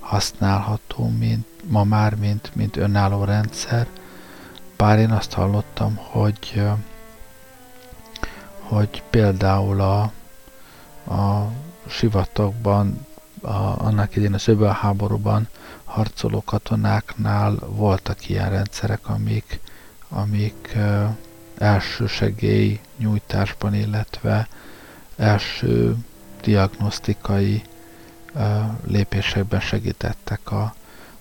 használható, 0.00 1.08
mint 1.18 1.46
ma 1.64 1.84
már, 1.84 2.14
mint, 2.14 2.50
mint 2.54 2.76
önálló 2.76 3.24
rendszer, 3.24 3.86
bár 4.76 4.98
én 4.98 5.10
azt 5.10 5.32
hallottam, 5.32 5.96
hogy, 5.96 6.62
hogy 8.60 9.02
például 9.10 9.80
a, 9.80 10.00
a 11.14 11.50
sivatagban, 11.88 13.06
a, 13.42 13.84
annak 13.84 14.16
idén 14.16 14.34
a 14.34 14.72
háborúban 14.72 15.48
harcoló 15.84 16.42
katonáknál 16.44 17.54
voltak 17.66 18.28
ilyen 18.28 18.50
rendszerek, 18.50 19.08
amik, 19.08 19.60
amik 20.08 20.76
első 21.58 22.06
segély 22.06 22.80
nyújtásban, 22.96 23.74
illetve 23.74 24.48
első 25.16 25.96
diagnosztikai 26.42 27.62
lépésekben 28.86 29.60
segítettek 29.60 30.50
a, 30.50 30.74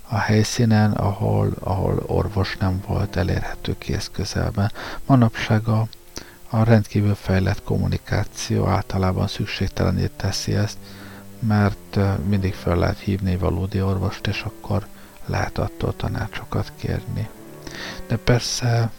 a 0.08 0.18
helyszínen, 0.18 0.92
ahol, 0.92 1.54
ahol 1.60 2.04
orvos 2.06 2.58
nem 2.58 2.84
volt 2.88 3.16
elérhető 3.16 3.78
kész 3.78 4.10
közelben. 4.14 4.72
Manapság 5.06 5.68
a, 5.68 5.88
a 6.50 6.64
rendkívül 6.64 7.16
fejlett 7.16 7.64
kommunikáció 7.64 8.68
általában 8.68 9.28
szükségtelenét 9.28 10.12
teszi 10.12 10.56
ezt, 10.56 10.78
mert 11.40 12.00
mindig 12.28 12.54
fel 12.54 12.76
lehet 12.76 13.00
hívni 13.00 13.38
valódi 13.38 13.82
orvost, 13.82 14.28
és 14.28 14.42
akkor 14.42 14.88
lehet 15.26 15.58
attól 15.58 15.96
tanácsokat 15.96 16.72
kérni. 16.76 17.30
De 18.08 18.18
persze 18.18 18.92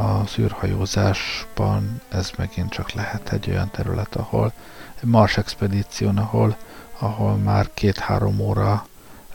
a 0.00 0.26
szűrhajózásban 0.26 2.00
ez 2.08 2.30
megint 2.36 2.70
csak 2.70 2.92
lehet 2.92 3.32
egy 3.32 3.50
olyan 3.50 3.70
terület, 3.70 4.16
ahol 4.16 4.52
egy 5.00 5.08
Mars 5.08 5.36
expedíción, 5.36 6.18
ahol, 6.18 6.56
ahol 6.98 7.36
már 7.36 7.70
két-három 7.74 8.40
óra 8.40 8.86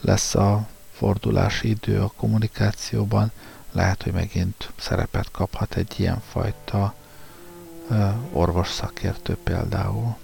lesz 0.02 0.36
a 0.36 0.68
fordulási 0.92 1.70
idő 1.70 2.02
a 2.02 2.12
kommunikációban, 2.16 3.32
lehet, 3.72 4.04
hogy 4.04 4.14
megint 4.14 4.72
szerepet 4.78 5.32
kaphat 5.32 5.76
egy 5.76 6.00
ilyenfajta 6.00 6.94
orvos 8.32 8.68
szakértő 8.68 9.38
például. 9.44 10.16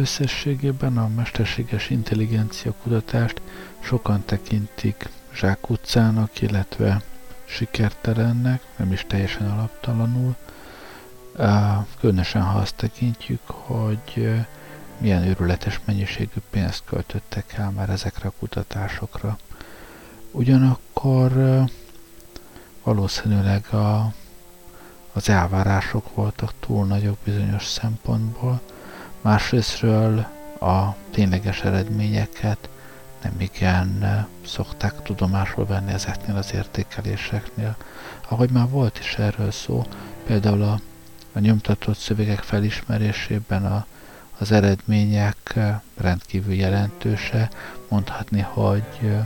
Összességében 0.00 0.98
a 0.98 1.08
mesterséges 1.08 1.90
intelligencia 1.90 2.74
kutatást 2.82 3.40
sokan 3.80 4.22
tekintik 4.24 5.08
zsákutcának, 5.34 6.40
illetve 6.40 7.02
sikertelennek, 7.44 8.62
nem 8.76 8.92
is 8.92 9.04
teljesen 9.08 9.50
alaptalanul, 9.50 10.36
különösen 11.98 12.42
ha 12.42 12.58
azt 12.58 12.74
tekintjük, 12.74 13.40
hogy 13.46 14.34
milyen 14.98 15.22
őrületes 15.22 15.80
mennyiségű 15.84 16.40
pénzt 16.50 16.82
költöttek 16.84 17.52
el 17.52 17.70
már 17.70 17.90
ezekre 17.90 18.28
a 18.28 18.32
kutatásokra. 18.38 19.38
Ugyanakkor 20.30 21.32
valószínűleg 22.82 23.66
a, 23.72 24.12
az 25.12 25.28
elvárások 25.28 26.14
voltak 26.14 26.52
túl 26.60 26.86
nagyok 26.86 27.18
bizonyos 27.24 27.66
szempontból, 27.66 28.60
Másrésztről 29.20 30.18
a 30.60 30.94
tényleges 31.10 31.60
eredményeket 31.60 32.68
nem 33.22 33.34
igen 33.38 34.26
szokták 34.46 35.02
tudomásul 35.02 35.66
venni 35.66 35.92
ezeknél 35.92 36.36
az 36.36 36.54
értékeléseknél. 36.54 37.76
Ahogy 38.28 38.50
már 38.50 38.68
volt 38.68 38.98
is 38.98 39.14
erről 39.14 39.50
szó, 39.50 39.84
például 40.26 40.62
a, 40.62 40.80
a 41.32 41.38
nyomtatott 41.38 41.96
szövegek 41.96 42.38
felismerésében 42.42 43.64
a, 43.64 43.86
az 44.38 44.52
eredmények 44.52 45.58
rendkívül 45.96 46.54
jelentőse, 46.54 47.50
mondhatni, 47.88 48.40
hogy 48.40 49.16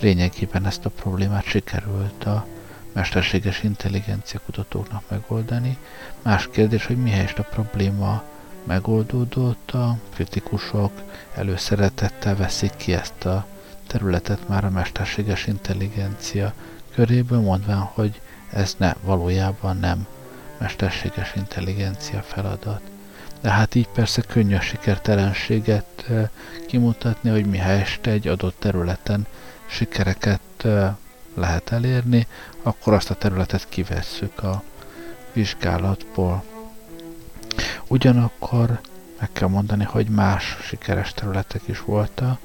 lényegében 0.00 0.66
ezt 0.66 0.84
a 0.84 0.90
problémát 0.90 1.44
sikerült 1.44 2.24
a 2.24 2.46
mesterséges 2.92 3.62
intelligencia 3.62 4.40
kutatóknak 4.44 5.02
megoldani. 5.10 5.78
Más 6.22 6.48
kérdés, 6.50 6.86
hogy 6.86 6.96
mihez 6.96 7.32
a 7.36 7.42
probléma 7.42 8.22
megoldódott, 8.68 9.70
a 9.70 9.96
kritikusok 10.14 10.92
előszeretettel 11.34 12.36
veszik 12.36 12.76
ki 12.76 12.92
ezt 12.92 13.24
a 13.24 13.46
területet 13.86 14.48
már 14.48 14.64
a 14.64 14.70
mesterséges 14.70 15.46
intelligencia 15.46 16.52
köréből, 16.94 17.40
mondván, 17.40 17.80
hogy 17.80 18.20
ez 18.52 18.74
ne, 18.78 18.94
valójában 19.02 19.76
nem 19.76 20.06
mesterséges 20.58 21.32
intelligencia 21.36 22.22
feladat. 22.22 22.80
De 23.40 23.50
hát 23.50 23.74
így 23.74 23.88
persze 23.88 24.22
könnyű 24.22 24.54
a 24.54 24.60
sikertelenséget 24.60 26.10
kimutatni, 26.66 27.30
hogy 27.30 27.46
mihelyest 27.46 28.06
egy 28.06 28.28
adott 28.28 28.56
területen 28.58 29.26
sikereket 29.66 30.66
lehet 31.34 31.72
elérni, 31.72 32.26
akkor 32.62 32.92
azt 32.92 33.10
a 33.10 33.14
területet 33.14 33.68
kivesszük 33.68 34.42
a 34.42 34.62
vizsgálatból. 35.32 36.44
Ugyanakkor 37.88 38.80
meg 39.18 39.32
kell 39.32 39.48
mondani, 39.48 39.84
hogy 39.84 40.08
más 40.08 40.56
sikeres 40.62 41.12
területek 41.12 41.62
is 41.64 41.80
voltak, 41.80 42.40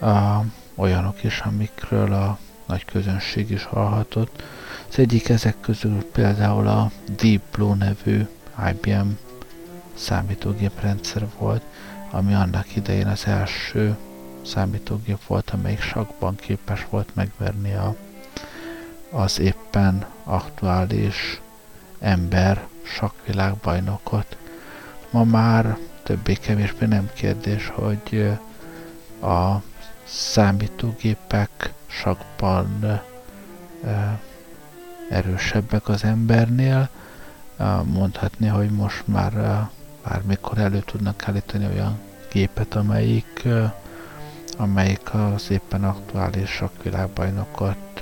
uh, 0.00 0.44
olyanok 0.74 1.24
is, 1.24 1.40
amikről 1.40 2.12
a 2.12 2.38
nagy 2.66 2.84
közönség 2.84 3.50
is 3.50 3.64
hallhatott. 3.64 4.42
Az 4.88 4.98
egyik 4.98 5.28
ezek 5.28 5.60
közül 5.60 6.04
például 6.12 6.68
a 6.68 6.90
Deep 7.16 7.42
Blue 7.52 7.74
nevű 7.74 8.26
IBM 8.70 9.08
számítógéprendszer 9.94 11.26
volt, 11.38 11.62
ami 12.10 12.34
annak 12.34 12.76
idején 12.76 13.06
az 13.06 13.26
első 13.26 13.96
számítógép 14.44 15.26
volt, 15.26 15.50
amelyik 15.50 15.80
sakban 15.80 16.36
képes 16.36 16.86
volt 16.90 17.14
megverni 17.14 17.74
a, 17.74 17.96
az 19.10 19.38
éppen 19.38 20.06
aktuális 20.24 21.40
ember 21.98 22.66
sakvilágbajnokot. 22.82 24.36
Ma 25.10 25.24
már 25.24 25.76
többé-kevésbé 26.02 26.86
nem 26.86 27.10
kérdés, 27.14 27.68
hogy 27.68 28.30
a 29.22 29.62
számítógépek 30.04 31.72
sakban 31.86 33.00
erősebbek 35.10 35.88
az 35.88 36.04
embernél. 36.04 36.88
Mondhatni, 37.84 38.46
hogy 38.46 38.70
most 38.70 39.02
már 39.06 39.66
bármikor 40.04 40.58
elő 40.58 40.80
tudnak 40.80 41.28
állítani 41.28 41.66
olyan 41.66 41.98
gépet, 42.32 42.74
amelyik, 42.74 43.48
amelyik 44.56 45.14
az 45.14 45.50
éppen 45.50 45.84
aktuális 45.84 46.50
sakvilágbajnokot 46.50 48.00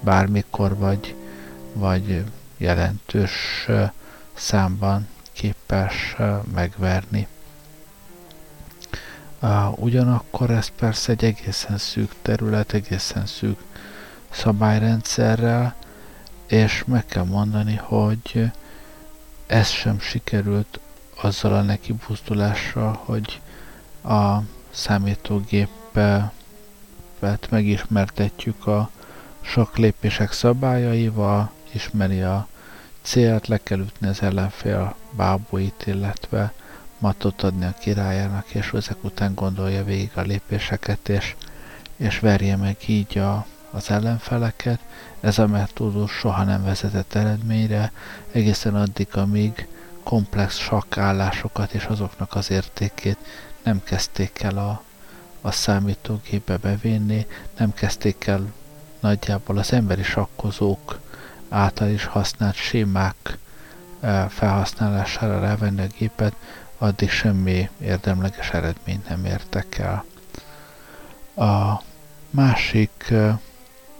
bármikor 0.00 0.76
vagy, 0.76 1.14
vagy 1.72 2.24
jelentős 2.56 3.68
számban 4.34 5.08
képes 5.34 6.16
megverni. 6.54 7.26
Ugyanakkor 9.76 10.50
ez 10.50 10.68
persze 10.68 11.12
egy 11.12 11.24
egészen 11.24 11.78
szűk 11.78 12.14
terület, 12.22 12.72
egészen 12.72 13.26
szűk 13.26 13.58
szabályrendszerrel, 14.30 15.74
és 16.46 16.84
meg 16.86 17.06
kell 17.06 17.24
mondani, 17.24 17.74
hogy 17.74 18.50
ez 19.46 19.68
sem 19.68 20.00
sikerült 20.00 20.80
azzal 21.20 21.52
a 21.52 21.62
neki 21.62 21.94
buzdulással, 22.06 23.00
hogy 23.04 23.40
a 24.02 24.38
számítógép 24.70 25.68
illetve 27.24 27.56
megismertetjük 27.56 28.66
a 28.66 28.90
sok 29.40 29.76
lépések 29.76 30.32
szabályaival, 30.32 31.50
ismeri 31.72 32.20
a 32.20 32.46
célt, 33.04 33.46
le 33.46 33.58
kell 33.62 33.78
ütni 33.78 34.08
az 34.08 34.22
ellenfél 34.22 34.94
bábúit, 35.10 35.86
illetve 35.86 36.52
matot 36.98 37.42
adni 37.42 37.64
a 37.64 37.74
királyának, 37.80 38.54
és 38.54 38.72
ezek 38.72 39.04
után 39.04 39.34
gondolja 39.34 39.84
végig 39.84 40.10
a 40.14 40.20
lépéseket, 40.20 41.08
és, 41.08 41.34
és 41.96 42.18
verje 42.18 42.56
meg 42.56 42.76
így 42.86 43.18
a, 43.18 43.46
az 43.70 43.90
ellenfeleket. 43.90 44.78
Ez 45.20 45.38
a 45.38 45.46
metódus 45.46 46.12
soha 46.12 46.44
nem 46.44 46.64
vezetett 46.64 47.14
eredményre, 47.14 47.92
egészen 48.32 48.74
addig, 48.74 49.08
amíg 49.12 49.66
komplex 50.02 50.58
sakkállásokat 50.58 51.72
és 51.72 51.84
azoknak 51.84 52.34
az 52.34 52.50
értékét 52.50 53.18
nem 53.62 53.82
kezdték 53.84 54.42
el 54.42 54.58
a, 54.58 54.82
a 55.40 55.50
számítógépbe 55.50 56.56
bevinni, 56.56 57.26
nem 57.58 57.72
kezdték 57.72 58.26
el 58.26 58.52
nagyjából 59.00 59.58
az 59.58 59.72
emberi 59.72 60.02
sakkozók 60.02 61.02
által 61.54 61.88
is 61.88 62.04
használt 62.04 62.54
sémák 62.54 63.38
eh, 64.00 64.28
felhasználására 64.28 65.40
rávenni 65.40 65.82
a 65.82 65.86
gépet, 65.98 66.34
addig 66.78 67.10
semmi 67.10 67.70
érdemleges 67.80 68.50
eredményt 68.50 69.08
nem 69.08 69.24
értek 69.24 69.78
el. 69.78 70.04
A 71.48 71.82
másik 72.30 73.06
eh, 73.08 73.38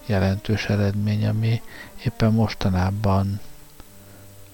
jelentős 0.06 0.64
eredmény, 0.66 1.26
ami 1.26 1.62
éppen 2.04 2.32
mostanában 2.32 3.40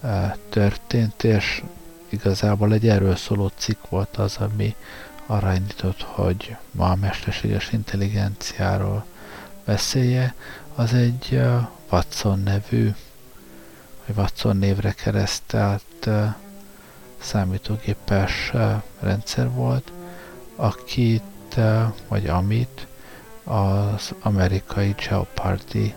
eh, 0.01 0.33
történt, 0.49 1.23
és 1.23 1.63
igazából 2.09 2.73
egy 2.73 2.87
erről 2.87 3.15
szóló 3.15 3.51
cikk 3.55 3.89
volt 3.89 4.17
az, 4.17 4.37
ami 4.37 4.75
arra 5.25 5.53
indított, 5.53 6.01
hogy 6.01 6.55
ma 6.71 6.89
a 6.89 6.95
mesterséges 6.95 7.71
intelligenciáról 7.71 9.05
beszélje, 9.65 10.33
az 10.75 10.93
egy 10.93 11.41
Watson 11.89 12.39
nevű, 12.39 12.91
vagy 14.05 14.17
Watson 14.17 14.57
névre 14.57 14.91
keresztelt 14.91 16.09
számítógépes 17.17 18.51
rendszer 18.99 19.49
volt, 19.51 19.91
akit, 20.55 21.59
vagy 22.07 22.27
amit 22.27 22.87
az 23.43 24.13
amerikai 24.21 24.95
Jeopardy 25.09 25.93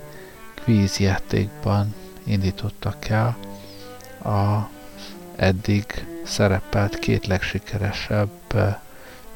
quiz 0.64 0.96
játékban 0.96 1.94
indítottak 2.24 3.08
el. 3.08 3.36
A 4.24 4.68
eddig 5.36 6.06
szerepelt 6.24 6.98
két 6.98 7.26
legsikeresebb 7.26 8.54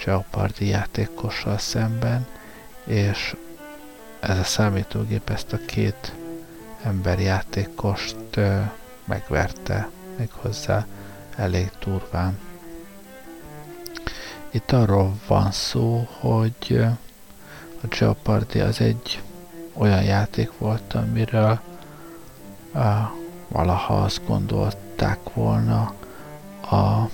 Jeopardy 0.05 0.66
játékossal 0.66 1.59
szemben, 1.59 2.26
és 2.84 3.36
ez 4.21 4.39
a 4.39 4.45
számítógép 4.45 5.31
ezt 5.31 5.53
a 5.53 5.59
két 5.66 6.14
emberjátékost 6.83 8.16
ö, 8.35 8.61
megverte 9.05 9.89
méghozzá 10.16 10.87
elég 11.37 11.71
turván. 11.79 12.39
Itt 14.51 14.73
arról 14.73 15.14
van 15.27 15.51
szó, 15.51 16.09
hogy 16.21 16.81
a 17.83 17.87
Jeopardy 17.99 18.61
az 18.61 18.81
egy 18.81 19.23
olyan 19.73 20.03
játék 20.03 20.59
volt, 20.59 20.93
amiről 20.93 21.61
a, 22.75 23.16
valaha 23.49 24.03
azt 24.03 24.27
gondolták 24.27 25.19
volna 25.35 25.95
a 26.71 27.11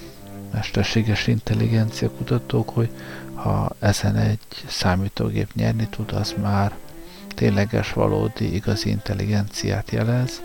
mesterséges 0.52 1.26
intelligencia 1.26 2.10
kutatók, 2.10 2.68
hogy 2.68 2.90
ha 3.34 3.70
ezen 3.78 4.16
egy 4.16 4.38
számítógép 4.66 5.54
nyerni 5.54 5.88
tud, 5.88 6.12
az 6.12 6.34
már 6.42 6.72
tényleges, 7.34 7.92
valódi, 7.92 8.54
igazi 8.54 8.88
intelligenciát 8.88 9.90
jelez. 9.90 10.42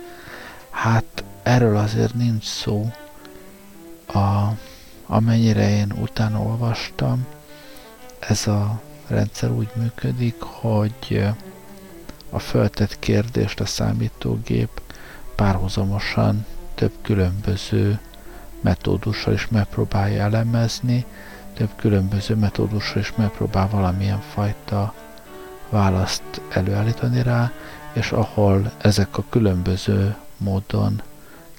Hát 0.70 1.24
erről 1.44 1.78
azért 1.78 2.14
nincs 2.14 2.46
szó. 2.46 2.92
A, 4.14 4.48
amennyire 5.06 5.70
én 5.70 5.92
utána 6.02 6.40
olvastam, 6.40 7.26
ez 8.20 8.48
a 8.48 8.82
rendszer 9.08 9.52
úgy 9.52 9.70
működik, 9.76 10.42
hogy 10.42 11.26
a 12.30 12.40
föltett 12.40 13.00
kérdést 13.00 13.60
a 13.60 13.66
számítógép 13.66 14.82
párhuzamosan 15.36 16.46
több 16.76 16.92
különböző 17.02 18.00
metódussal 18.62 19.34
is 19.34 19.48
megpróbálja 19.48 20.24
elemezni, 20.24 21.06
több 21.54 21.70
különböző 21.76 22.36
metódussal 22.36 23.02
is 23.02 23.14
megpróbál 23.16 23.70
valamilyen 23.70 24.22
fajta 24.22 24.94
választ 25.70 26.42
előállítani 26.50 27.22
rá, 27.22 27.52
és 27.94 28.12
ahol 28.12 28.72
ezek 28.78 29.18
a 29.18 29.24
különböző 29.30 30.16
módon 30.38 31.02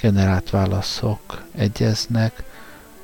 generált 0.00 0.50
válaszok 0.50 1.44
egyeznek, 1.54 2.42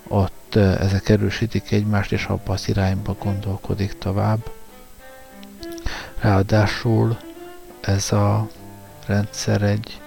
ott 0.08 0.54
ezek 0.56 1.08
erősítik 1.08 1.72
egymást, 1.72 2.12
és 2.12 2.24
abba 2.24 2.52
az 2.52 2.68
irányba 2.68 3.16
gondolkodik 3.22 3.98
tovább. 3.98 4.50
Ráadásul 6.20 7.18
ez 7.80 8.12
a 8.12 8.48
rendszer 9.06 9.62
egy 9.62 10.00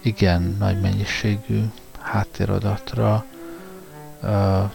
igen 0.00 0.56
nagy 0.58 0.80
mennyiségű 0.80 1.64
háttéradatra 2.00 3.24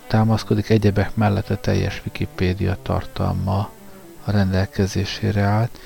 támaszkodik, 0.07 0.69
egyebek 0.69 1.15
mellett 1.15 1.49
a 1.49 1.59
teljes 1.59 2.01
Wikipédia 2.05 2.77
tartalma 2.81 3.69
a 4.25 4.31
rendelkezésére 4.31 5.41
állt, 5.41 5.79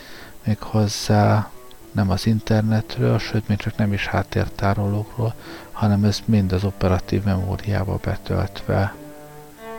méghozzá 0.43 1.49
nem 1.91 2.09
az 2.09 2.25
internetről, 2.25 3.19
sőt, 3.19 3.47
még 3.47 3.57
csak 3.57 3.77
nem 3.77 3.93
is 3.93 4.07
háttértárolókról, 4.07 5.33
hanem 5.71 6.03
ez 6.03 6.19
mind 6.25 6.51
az 6.51 6.63
operatív 6.63 7.23
memóriába 7.23 7.99
betöltve 8.03 8.93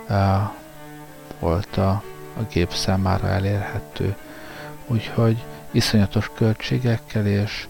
uh, 0.09 0.17
volt 1.39 1.77
a, 1.77 1.91
a 2.37 2.43
gép 2.53 2.73
számára 2.73 3.29
elérhető. 3.29 4.17
Úgyhogy 4.87 5.45
iszonyatos 5.71 6.31
költségekkel 6.35 7.27
és, 7.27 7.69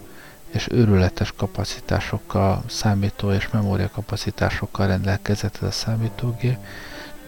és 0.49 0.67
őrületes 0.71 1.33
kapacitásokkal, 1.37 2.63
számító 2.67 3.31
és 3.31 3.49
memória 3.49 3.89
kapacitásokkal 3.89 4.87
rendelkezett 4.87 5.55
ez 5.61 5.67
a 5.67 5.71
számítógép, 5.71 6.57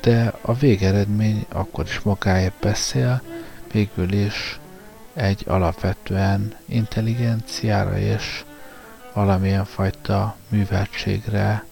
de 0.01 0.33
a 0.41 0.53
végeredmény 0.53 1.45
akkor 1.49 1.85
is 1.85 1.99
magáért 1.99 2.53
beszél, 2.61 3.21
végül 3.73 4.11
is 4.11 4.59
egy 5.13 5.43
alapvetően 5.47 6.55
intelligenciára 6.65 7.97
és 7.97 8.43
valamilyen 9.13 9.65
fajta 9.65 10.35
műveltségre 10.47 11.63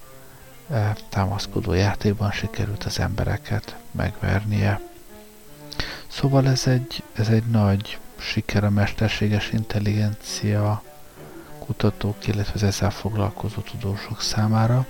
eh, 0.70 0.92
támaszkodó 1.10 1.74
játékban 1.74 2.32
sikerült 2.32 2.84
az 2.84 3.00
embereket 3.00 3.76
megvernie. 3.92 4.82
Szóval 6.08 6.48
ez 6.48 6.68
egy, 6.68 7.04
ez 7.14 7.28
egy 7.28 7.44
nagy 7.44 8.00
siker 8.18 8.64
a 8.64 8.70
mesterséges 8.70 9.52
intelligencia 9.52 10.84
kutatók, 11.60 12.28
illetve 12.28 12.54
az 12.54 12.64
ezzel 12.64 12.92
foglalkozó 12.92 13.62
tudósok 13.62 14.22
számára. 14.22 14.86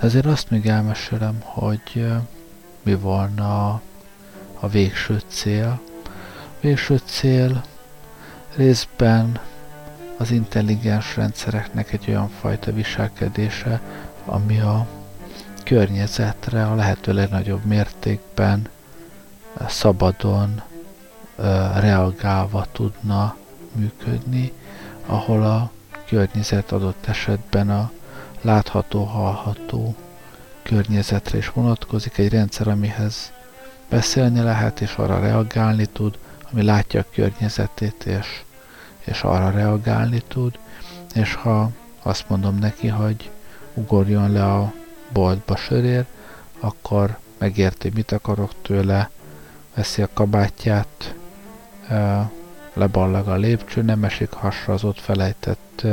De 0.00 0.06
azért 0.06 0.26
azt 0.26 0.50
még 0.50 0.66
elmesélem, 0.66 1.40
hogy 1.40 1.80
eh, 1.94 2.20
mi 2.82 2.94
volna 2.94 3.80
a 4.66 4.68
végső 4.68 5.22
cél. 5.28 5.80
A 6.42 6.58
végső 6.60 7.00
cél 7.04 7.64
részben 8.56 9.40
az 10.16 10.30
intelligens 10.30 11.16
rendszereknek 11.16 11.92
egy 11.92 12.04
olyan 12.08 12.28
fajta 12.28 12.72
viselkedése, 12.72 13.80
ami 14.24 14.60
a 14.60 14.86
környezetre 15.64 16.66
a 16.66 16.74
lehető 16.74 17.12
legnagyobb 17.12 17.64
mértékben 17.64 18.68
szabadon 19.68 20.62
reagálva 21.76 22.66
tudna 22.72 23.36
működni, 23.72 24.52
ahol 25.06 25.42
a 25.42 25.70
környezet 26.06 26.72
adott 26.72 27.06
esetben 27.06 27.70
a 27.70 27.90
látható, 28.40 29.04
hallható 29.04 29.94
környezetre 30.62 31.38
is 31.38 31.50
vonatkozik, 31.50 32.18
egy 32.18 32.28
rendszer, 32.28 32.68
amihez 32.68 33.32
beszélni 33.88 34.40
lehet, 34.40 34.80
és 34.80 34.94
arra 34.94 35.20
reagálni 35.20 35.86
tud, 35.86 36.18
ami 36.52 36.62
látja 36.62 37.00
a 37.00 37.04
környezetét, 37.14 38.04
és, 38.04 38.42
és 38.98 39.22
arra 39.22 39.50
reagálni 39.50 40.22
tud, 40.28 40.58
és 41.14 41.34
ha 41.34 41.70
azt 42.02 42.28
mondom 42.28 42.58
neki, 42.58 42.88
hogy 42.88 43.30
ugorjon 43.74 44.32
le 44.32 44.44
a 44.44 44.72
boltba 45.12 45.56
sörér, 45.56 46.04
akkor 46.60 47.18
megérti, 47.38 47.90
mit 47.94 48.12
akarok 48.12 48.52
tőle, 48.62 49.10
veszi 49.74 50.02
a 50.02 50.08
kabátját, 50.12 51.14
leballag 52.72 53.28
a 53.28 53.34
lépcső, 53.36 53.82
nem 53.82 54.04
esik 54.04 54.30
hasra 54.30 54.72
az 54.72 54.84
ott 54.84 55.00
felejtett 55.00 55.86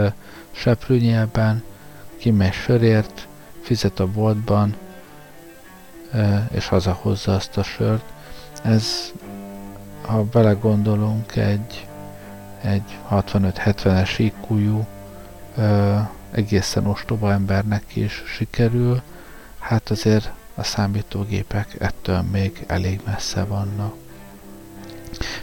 seprűnyelben, 0.52 1.64
kimegy 2.18 2.54
sörért, 2.54 3.28
fizet 3.62 4.00
a 4.00 4.08
boltban, 4.08 4.76
és 6.51 6.68
hazahozza 6.68 7.36
azt 7.36 7.57
a 7.57 7.64
sört. 7.64 8.03
Ez 8.61 9.11
ha 10.05 10.24
belegondolunk, 10.24 11.36
egy, 11.36 11.88
egy 12.61 12.97
65-70-es 13.11 14.16
iq 14.18 14.86
egészen 16.32 16.86
ostoba 16.86 17.32
embernek 17.32 17.95
is 17.95 18.24
sikerül, 18.26 19.01
hát 19.59 19.89
azért 19.89 20.32
a 20.55 20.64
számítógépek 20.64 21.76
ettől 21.80 22.22
még 22.22 22.64
elég 22.68 23.01
messze 23.05 23.43
vannak. 23.43 23.95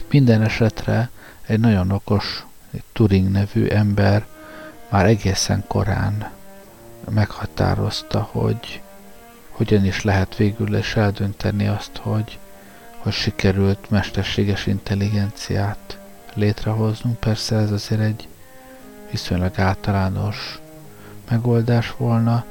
Minden 0.09 0.41
esetre 0.41 1.09
egy 1.45 1.59
nagyon 1.59 1.91
okos 1.91 2.45
egy 2.71 2.83
Turing 2.93 3.31
nevű 3.31 3.67
ember 3.67 4.25
már 4.89 5.05
egészen 5.05 5.63
korán 5.67 6.31
meghatározta, 7.09 8.29
hogy 8.31 8.81
hogyan 9.61 9.85
is 9.85 10.03
lehet 10.03 10.35
végül 10.35 10.75
is 10.77 10.95
eldönteni 10.95 11.67
azt, 11.67 11.97
hogy, 11.97 12.39
hogy 12.97 13.11
sikerült 13.11 13.89
mesterséges 13.89 14.67
intelligenciát 14.67 15.97
létrehoznunk. 16.33 17.19
Persze 17.19 17.55
ez 17.55 17.71
azért 17.71 18.01
egy 18.01 18.27
viszonylag 19.11 19.59
általános 19.59 20.59
megoldás 21.29 21.93
volna. 21.97 22.45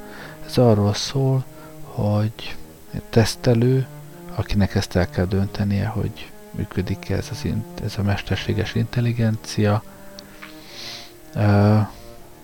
Ez 0.45 0.57
arról 0.57 0.93
szól, 0.93 1.43
hogy 1.83 2.55
tesztelő, 3.09 3.87
akinek 4.35 4.75
ezt 4.75 4.95
el 4.95 5.09
kell 5.09 5.25
döntenie, 5.25 5.85
hogy 5.87 6.29
működik 6.51 7.09
-e 7.09 7.15
ez, 7.15 7.27
az, 7.31 7.45
ez 7.83 7.93
a 7.97 8.03
mesterséges 8.03 8.75
intelligencia, 8.75 9.83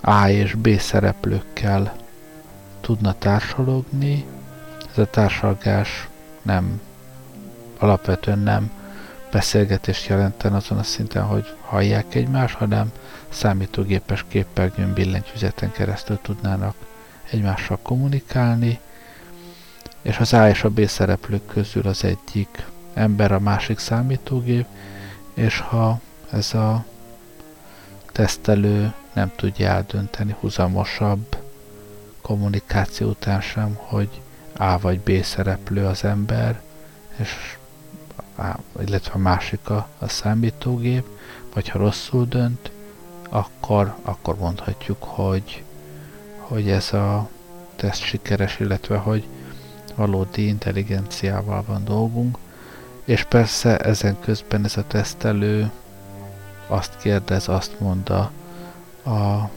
A 0.01 0.27
és 0.27 0.53
B 0.53 0.79
szereplőkkel 0.79 1.95
tudna 2.81 3.13
társalogni. 3.13 4.25
Ez 4.97 5.03
a 5.03 5.09
társalgás 5.09 6.07
nem 6.41 6.81
alapvetően 7.77 8.39
nem 8.39 8.71
beszélgetést 9.31 10.07
jelenten 10.07 10.53
azon 10.53 10.77
a 10.77 10.83
szinten, 10.83 11.23
hogy 11.23 11.55
hallják 11.61 12.15
egymást, 12.15 12.55
hanem 12.55 12.91
számítógépes 13.29 14.25
képernyőn 14.27 14.93
billentyűzeten 14.93 15.71
keresztül 15.71 16.19
tudnának 16.21 16.75
egymással 17.31 17.79
kommunikálni, 17.81 18.79
és 20.01 20.17
az 20.17 20.33
A 20.33 20.49
és 20.49 20.63
a 20.63 20.69
B 20.69 20.87
szereplők 20.87 21.45
közül 21.45 21.87
az 21.87 22.03
egyik 22.03 22.65
ember, 22.93 23.31
a 23.31 23.39
másik 23.39 23.79
számítógép, 23.79 24.65
és 25.33 25.59
ha 25.59 25.99
ez 26.31 26.53
a 26.53 26.85
tesztelő 28.11 28.93
nem 29.13 29.31
tudja 29.35 29.67
eldönteni 29.67 30.35
huzamosabb 30.39 31.37
kommunikáció 32.21 33.09
után 33.09 33.41
sem, 33.41 33.73
hogy 33.75 34.21
A 34.57 34.79
vagy 34.79 34.99
B 34.99 35.23
szereplő 35.23 35.85
az 35.85 36.03
ember, 36.03 36.61
és 37.17 37.57
illetve 38.79 39.11
a 39.13 39.17
másik 39.17 39.69
a, 39.69 39.87
a 39.99 40.07
számítógép, 40.07 41.05
vagy 41.53 41.69
ha 41.69 41.79
rosszul 41.79 42.25
dönt, 42.25 42.71
akkor, 43.29 43.95
akkor 44.01 44.37
mondhatjuk, 44.37 45.03
hogy, 45.03 45.63
hogy 46.37 46.69
ez 46.69 46.93
a 46.93 47.29
teszt 47.75 48.01
sikeres, 48.01 48.59
illetve 48.59 48.97
hogy 48.97 49.27
valódi 49.95 50.47
intelligenciával 50.47 51.63
van 51.67 51.83
dolgunk, 51.83 52.37
és 53.05 53.23
persze 53.23 53.77
ezen 53.77 54.19
közben 54.19 54.63
ez 54.65 54.77
a 54.77 54.87
tesztelő 54.87 55.71
azt 56.67 56.97
kérdez, 56.97 57.47
azt 57.47 57.79
mondta 57.79 58.31
a 59.05 59.49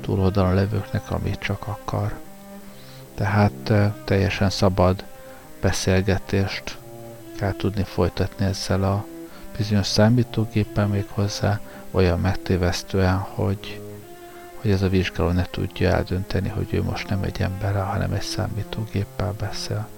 túloldalon 0.00 0.54
levőknek, 0.54 1.10
amit 1.10 1.38
csak 1.38 1.66
akar. 1.66 2.18
Tehát 3.20 3.72
teljesen 4.04 4.50
szabad 4.50 5.04
beszélgetést 5.60 6.78
kell 7.36 7.52
tudni 7.52 7.82
folytatni 7.82 8.44
ezzel 8.44 8.82
a 8.82 9.04
bizonyos 9.56 9.86
számítógéppel 9.86 10.86
még 10.86 11.06
hozzá, 11.08 11.60
olyan 11.90 12.20
megtévesztően, 12.20 13.18
hogy, 13.18 13.80
hogy 14.60 14.70
ez 14.70 14.82
a 14.82 14.88
vizsgáló 14.88 15.30
ne 15.30 15.44
tudja 15.50 15.90
eldönteni, 15.90 16.48
hogy 16.48 16.66
ő 16.70 16.82
most 16.82 17.08
nem 17.08 17.22
egy 17.22 17.40
emberrel, 17.40 17.84
hanem 17.84 18.12
egy 18.12 18.22
számítógéppel 18.22 19.34
beszél. 19.38 19.88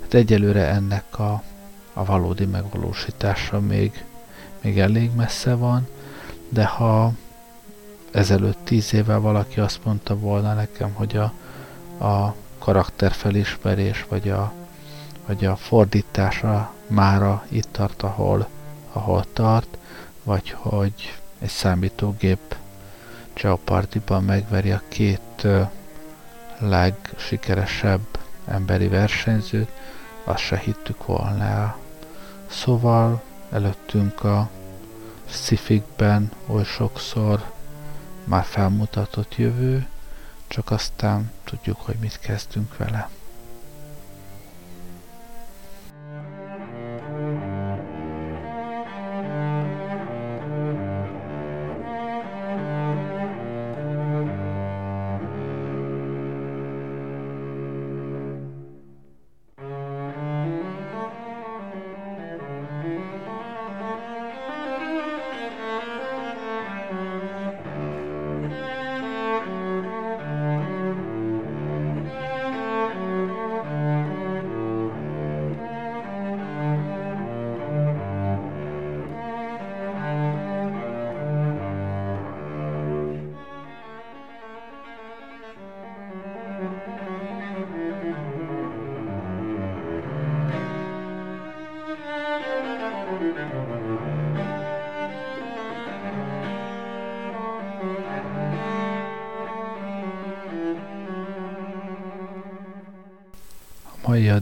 Hát 0.00 0.14
egyelőre 0.14 0.66
ennek 0.66 1.18
a, 1.18 1.42
a 1.92 2.04
valódi 2.04 2.44
megvalósítása 2.44 3.60
még, 3.60 4.04
még 4.60 4.78
elég 4.78 5.10
messze 5.14 5.54
van, 5.54 5.88
de 6.48 6.64
ha 6.64 7.12
ezelőtt 8.10 8.58
tíz 8.64 8.94
évvel 8.94 9.20
valaki 9.20 9.60
azt 9.60 9.84
mondta 9.84 10.18
volna 10.18 10.54
nekem, 10.54 10.92
hogy 10.92 11.16
a, 11.16 11.32
a 12.04 12.34
karakterfelismerés, 12.58 14.06
vagy 14.08 14.28
a, 14.28 14.52
vagy 15.26 15.44
a 15.44 15.56
fordítása 15.56 16.72
mára 16.86 17.44
itt 17.48 17.68
tart, 17.72 18.02
ahol, 18.02 18.48
ahol 18.92 19.24
tart, 19.32 19.78
vagy 20.22 20.50
hogy 20.50 21.18
egy 21.38 21.48
számítógép 21.48 22.56
Jeopardy-ban 23.42 24.24
megveri 24.24 24.70
a 24.70 24.82
két 24.88 25.46
legsikeresebb 26.58 28.06
emberi 28.46 28.88
versenyzőt, 28.88 29.70
azt 30.24 30.42
se 30.42 30.56
hittük 30.56 31.06
volna 31.06 31.44
el. 31.44 31.76
Szóval 32.46 33.22
előttünk 33.50 34.24
a 34.24 34.48
szifikben 35.28 36.30
oly 36.46 36.64
sokszor 36.64 37.42
már 38.24 38.44
felmutatott 38.44 39.36
jövő, 39.36 39.86
csak 40.48 40.70
aztán 40.70 41.32
tudjuk, 41.44 41.80
hogy 41.80 41.96
mit 42.00 42.18
kezdünk 42.18 42.76
vele. 42.76 43.08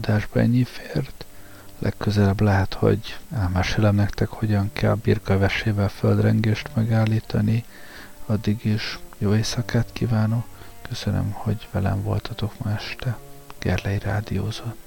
Mai 0.07 0.15
adásban 0.15 0.43
ennyi 0.43 0.63
fért. 0.63 1.25
Legközelebb 1.79 2.41
lehet, 2.41 2.73
hogy 2.73 3.17
elmesélem 3.33 3.95
nektek, 3.95 4.27
hogyan 4.27 4.69
kell 4.73 4.95
birkavesével 4.95 5.89
földrengést 5.89 6.69
megállítani. 6.73 7.63
Addig 8.25 8.65
is 8.65 8.99
jó 9.17 9.35
éjszakát 9.35 9.87
kívánok. 9.93 10.45
Köszönöm, 10.89 11.31
hogy 11.31 11.67
velem 11.71 12.03
voltatok 12.03 12.53
ma 12.63 12.71
este. 12.71 13.17
Gerlei 13.59 13.99
rádiózott. 13.99 14.86